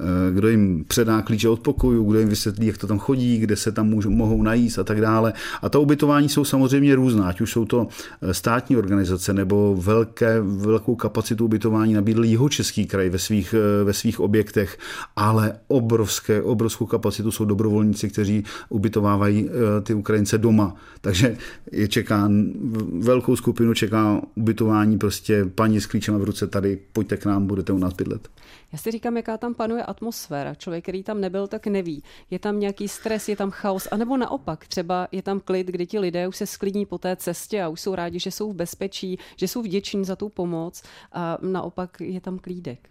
eh, 0.00 0.04
kdo 0.34 0.48
jim 0.48 0.84
předá 0.88 1.22
klíče 1.22 1.48
od 1.48 1.60
pokoju, 1.60 2.04
kdo 2.04 2.18
jim 2.18 2.28
vysvětlí, 2.28 2.66
jak 2.66 2.78
to 2.78 2.86
tam 2.86 2.98
chodí, 2.98 3.38
kde 3.38 3.56
se 3.56 3.72
tam 3.72 3.86
můžou, 3.86 4.10
mohou 4.10 4.42
najíst 4.42 4.78
a 4.78 4.84
tak 4.84 5.00
dále. 5.00 5.32
A 5.62 5.68
ta 5.68 5.78
ubytování 5.78 6.28
jsou 6.28 6.44
samozřejmě 6.44 6.94
různá, 6.94 7.28
ať 7.28 7.40
už 7.40 7.52
jsou 7.52 7.64
to 7.64 7.88
eh, 8.22 8.34
státní 8.34 8.76
organizace 8.76 9.32
nebo 9.32 9.76
velké, 9.80 10.40
velkou 10.40 10.94
kapacitu 10.94 11.44
ubytování 11.44 11.94
nabídl 11.94 12.24
jeho 12.24 12.48
český 12.48 12.86
kraj 12.86 13.08
ve 13.08 13.18
svých, 13.18 13.54
eh, 13.54 13.84
ve 13.84 13.92
svých 13.92 14.20
objektech, 14.20 14.78
ale 15.16 15.52
obrovské, 15.68 16.42
obrovskou 16.42 16.86
kapacitu 16.86 17.32
jsou 17.32 17.44
dobrovolníci, 17.44 18.08
kteří 18.08 18.44
ubytovávají 18.68 19.50
ty 19.80 19.94
Ukrajince 19.94 20.38
doma. 20.38 20.76
Takže 21.00 21.36
je 21.72 21.88
čeká 21.88 22.30
velkou 22.98 23.36
skupinu, 23.36 23.74
čeká 23.74 24.22
ubytování 24.34 24.98
prostě 24.98 25.44
paní 25.44 25.80
s 25.80 25.86
klíčem 25.86 26.18
v 26.18 26.24
ruce 26.24 26.46
tady, 26.46 26.78
pojďte 26.92 27.16
k 27.16 27.24
nám, 27.24 27.46
budete 27.46 27.72
u 27.72 27.78
nás 27.78 27.92
bydlet. 27.92 28.28
Já 28.72 28.78
si 28.78 28.90
říkám, 28.90 29.16
jaká 29.16 29.38
tam 29.38 29.54
panuje 29.54 29.82
atmosféra. 29.82 30.54
Člověk, 30.54 30.84
který 30.84 31.02
tam 31.02 31.20
nebyl, 31.20 31.46
tak 31.46 31.66
neví. 31.66 32.02
Je 32.30 32.38
tam 32.38 32.60
nějaký 32.60 32.88
stres, 32.88 33.28
je 33.28 33.36
tam 33.36 33.50
chaos, 33.50 33.88
anebo 33.90 34.16
naopak, 34.16 34.66
třeba 34.66 35.08
je 35.12 35.22
tam 35.22 35.40
klid, 35.40 35.66
kdy 35.66 35.86
ti 35.86 35.98
lidé 35.98 36.28
už 36.28 36.36
se 36.36 36.46
sklidní 36.46 36.86
po 36.86 36.98
té 36.98 37.16
cestě 37.16 37.62
a 37.62 37.68
už 37.68 37.80
jsou 37.80 37.94
rádi, 37.94 38.18
že 38.18 38.30
jsou 38.30 38.52
v 38.52 38.56
bezpečí, 38.56 39.18
že 39.36 39.48
jsou 39.48 39.62
vděční 39.62 40.04
za 40.04 40.16
tu 40.16 40.28
pomoc 40.28 40.82
a 41.12 41.38
naopak 41.42 42.00
je 42.00 42.20
tam 42.20 42.38
klídek. 42.38 42.88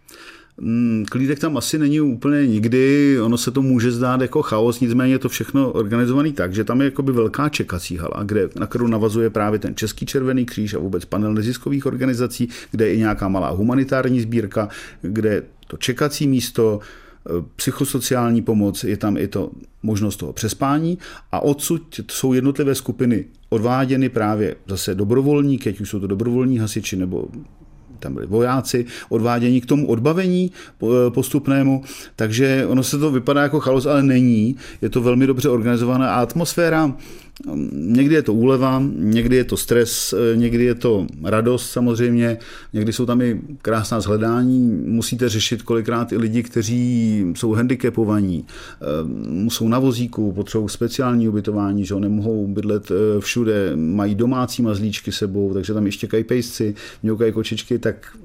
Mm, 0.60 1.04
klídek 1.10 1.38
tam 1.38 1.56
asi 1.56 1.78
není 1.78 2.00
úplně 2.00 2.46
nikdy, 2.46 3.16
ono 3.20 3.38
se 3.38 3.50
to 3.50 3.62
může 3.62 3.92
zdát 3.92 4.20
jako 4.20 4.42
chaos, 4.42 4.80
nicméně 4.80 5.14
je 5.14 5.18
to 5.18 5.28
všechno 5.28 5.72
organizovaný 5.72 6.32
tak, 6.32 6.54
že 6.54 6.64
tam 6.64 6.80
je 6.80 6.84
jakoby 6.84 7.12
velká 7.12 7.48
čekací 7.48 7.96
hala, 7.96 8.22
kde, 8.22 8.48
na 8.56 8.66
kterou 8.66 8.86
navazuje 8.86 9.30
právě 9.30 9.58
ten 9.58 9.76
Český 9.76 10.06
červený 10.06 10.46
kříž 10.46 10.74
a 10.74 10.78
vůbec 10.78 11.04
panel 11.04 11.34
neziskových 11.34 11.86
organizací, 11.86 12.48
kde 12.70 12.86
je 12.86 12.94
i 12.94 12.98
nějaká 12.98 13.28
malá 13.28 13.50
humanitární 13.50 14.20
sbírka, 14.20 14.68
kde 15.02 15.42
to 15.66 15.76
čekací 15.76 16.26
místo, 16.26 16.80
e, 16.80 17.44
psychosociální 17.56 18.42
pomoc, 18.42 18.84
je 18.84 18.96
tam 18.96 19.16
i 19.16 19.28
to 19.28 19.50
možnost 19.82 20.16
toho 20.16 20.32
přespání 20.32 20.98
a 21.32 21.40
odsud 21.40 22.00
jsou 22.10 22.32
jednotlivé 22.32 22.74
skupiny 22.74 23.24
odváděny 23.48 24.08
právě 24.08 24.56
zase 24.66 24.94
dobrovolníky, 24.94 25.68
ať 25.68 25.80
už 25.80 25.88
jsou 25.90 26.00
to 26.00 26.06
dobrovolní 26.06 26.58
hasiči 26.58 26.96
nebo 26.96 27.28
tam 28.04 28.14
byli 28.14 28.26
vojáci, 28.26 28.86
odvádění 29.08 29.60
k 29.60 29.66
tomu 29.66 29.88
odbavení 29.88 30.52
eh, 30.52 30.86
postupnému, 31.10 31.82
takže 32.16 32.66
ono 32.68 32.82
se 32.82 32.98
to 32.98 33.10
vypadá 33.10 33.42
jako 33.42 33.60
chaos, 33.60 33.86
ale 33.86 34.02
není. 34.02 34.56
Je 34.82 34.88
to 34.88 35.00
velmi 35.00 35.26
dobře 35.26 35.48
organizovaná 35.48 36.14
atmosféra 36.14 36.92
Někdy 37.72 38.14
je 38.14 38.22
to 38.22 38.34
úleva, 38.34 38.82
někdy 38.94 39.36
je 39.36 39.44
to 39.44 39.56
stres, 39.56 40.12
eh, 40.12 40.36
někdy 40.36 40.64
je 40.64 40.74
to 40.74 41.06
radost 41.22 41.70
samozřejmě, 41.70 42.38
někdy 42.72 42.92
jsou 42.92 43.06
tam 43.06 43.20
i 43.20 43.40
krásná 43.62 44.00
zhledání. 44.00 44.60
Musíte 44.86 45.28
řešit 45.28 45.62
kolikrát 45.62 46.12
i 46.12 46.16
lidi, 46.16 46.42
kteří 46.42 47.24
jsou 47.36 47.52
handicapovaní, 47.52 48.44
eh, 48.46 49.50
jsou 49.50 49.68
na 49.68 49.78
vozíku, 49.78 50.32
potřebují 50.32 50.68
speciální 50.68 51.28
ubytování, 51.28 51.84
že 51.84 51.94
nemohou 51.94 52.46
bydlet 52.46 52.90
eh, 52.90 53.20
všude, 53.20 53.76
mají 53.76 54.14
domácí 54.14 54.62
mazlíčky 54.62 55.12
sebou, 55.12 55.54
takže 55.54 55.74
tam 55.74 55.86
ještě 55.86 56.00
čekají 56.00 56.24
pejsci, 56.24 56.74
mňoukají 57.02 57.32
kočičky, 57.32 57.78
tak 57.78 58.16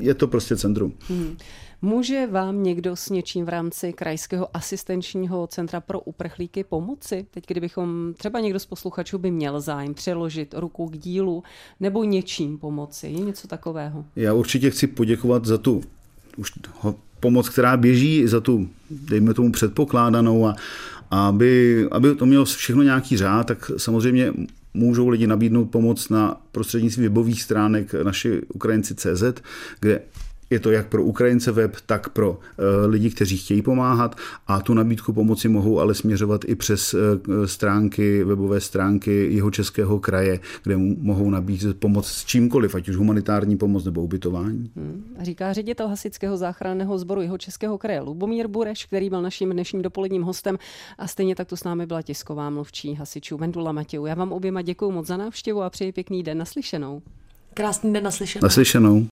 je 0.00 0.14
to 0.14 0.26
prostě 0.26 0.56
centrum. 0.56 0.92
Hmm. 1.08 1.36
Může 1.82 2.26
vám 2.26 2.62
někdo 2.62 2.96
s 2.96 3.10
něčím 3.10 3.44
v 3.44 3.48
rámci 3.48 3.92
Krajského 3.92 4.56
asistenčního 4.56 5.46
centra 5.46 5.80
pro 5.80 6.00
uprchlíky 6.00 6.64
pomoci? 6.64 7.26
Teď, 7.30 7.44
kdybychom, 7.46 8.14
třeba 8.16 8.40
někdo 8.40 8.58
z 8.58 8.66
posluchačů 8.66 9.18
by 9.18 9.30
měl 9.30 9.60
zájem 9.60 9.94
přeložit 9.94 10.54
ruku 10.56 10.88
k 10.88 10.98
dílu 10.98 11.42
nebo 11.80 12.04
něčím 12.04 12.58
pomoci. 12.58 13.06
Je 13.06 13.20
něco 13.20 13.48
takového? 13.48 14.04
Já 14.16 14.34
určitě 14.34 14.70
chci 14.70 14.86
poděkovat 14.86 15.44
za 15.44 15.58
tu 15.58 15.82
už 16.36 16.52
pomoc, 17.20 17.48
která 17.48 17.76
běží, 17.76 18.26
za 18.26 18.40
tu, 18.40 18.68
dejme 18.90 19.34
tomu, 19.34 19.52
předpokládanou 19.52 20.46
a 20.46 20.56
aby, 21.10 21.86
aby 21.90 22.14
to 22.14 22.26
mělo 22.26 22.44
všechno 22.44 22.82
nějaký 22.82 23.16
řád, 23.16 23.46
tak 23.46 23.70
samozřejmě 23.76 24.32
můžou 24.74 25.08
lidi 25.08 25.26
nabídnout 25.26 25.64
pomoc 25.64 26.08
na 26.08 26.40
prostřednictvím 26.52 27.04
webových 27.04 27.42
stránek 27.42 27.94
naši 27.94 28.42
Ukrajinci 28.54 28.94
CZ, 28.94 29.22
kde 29.80 30.00
je 30.50 30.60
to 30.60 30.70
jak 30.70 30.88
pro 30.88 31.02
Ukrajince 31.02 31.52
web, 31.52 31.76
tak 31.86 32.08
pro 32.08 32.30
uh, 32.30 32.36
lidi, 32.86 33.10
kteří 33.10 33.36
chtějí 33.36 33.62
pomáhat 33.62 34.16
a 34.46 34.60
tu 34.60 34.74
nabídku 34.74 35.12
pomoci 35.12 35.48
mohou 35.48 35.80
ale 35.80 35.94
směřovat 35.94 36.44
i 36.46 36.54
přes 36.54 36.94
uh, 36.94 37.00
stránky, 37.44 38.24
webové 38.24 38.60
stránky 38.60 39.28
jeho 39.34 39.50
českého 39.50 39.98
kraje, 39.98 40.40
kde 40.62 40.76
mohou 40.76 41.30
nabízet 41.30 41.80
pomoc 41.80 42.06
s 42.06 42.24
čímkoliv, 42.24 42.74
ať 42.74 42.88
už 42.88 42.96
humanitární 42.96 43.56
pomoc 43.56 43.84
nebo 43.84 44.02
ubytování. 44.02 44.70
Hmm. 44.76 45.04
Říká 45.20 45.52
ředitel 45.52 45.88
hasičského 45.88 46.36
záchranného 46.36 46.98
sboru 46.98 47.20
jeho 47.20 47.38
českého 47.38 47.78
kraje 47.78 48.00
Lubomír 48.00 48.48
Bureš, 48.48 48.86
který 48.86 49.10
byl 49.10 49.22
naším 49.22 49.50
dnešním 49.50 49.82
dopoledním 49.82 50.22
hostem 50.22 50.58
a 50.98 51.06
stejně 51.06 51.34
tak 51.34 51.48
tu 51.48 51.56
s 51.56 51.64
námi 51.64 51.86
byla 51.86 52.02
tisková 52.02 52.50
mluvčí 52.50 52.94
hasičů 52.94 53.36
Vendula 53.36 53.72
Matějů. 53.72 54.06
Já 54.06 54.14
vám 54.14 54.32
oběma 54.32 54.62
děkuji 54.62 54.90
moc 54.90 55.06
za 55.06 55.16
návštěvu 55.16 55.62
a 55.62 55.70
přeji 55.70 55.92
pěkný 55.92 56.22
den 56.22 56.38
naslyšenou. 56.38 57.02
Krásný 57.54 57.92
den 57.92 58.04
naslyšenou. 58.04 58.42
Naslyšenou. 58.42 59.06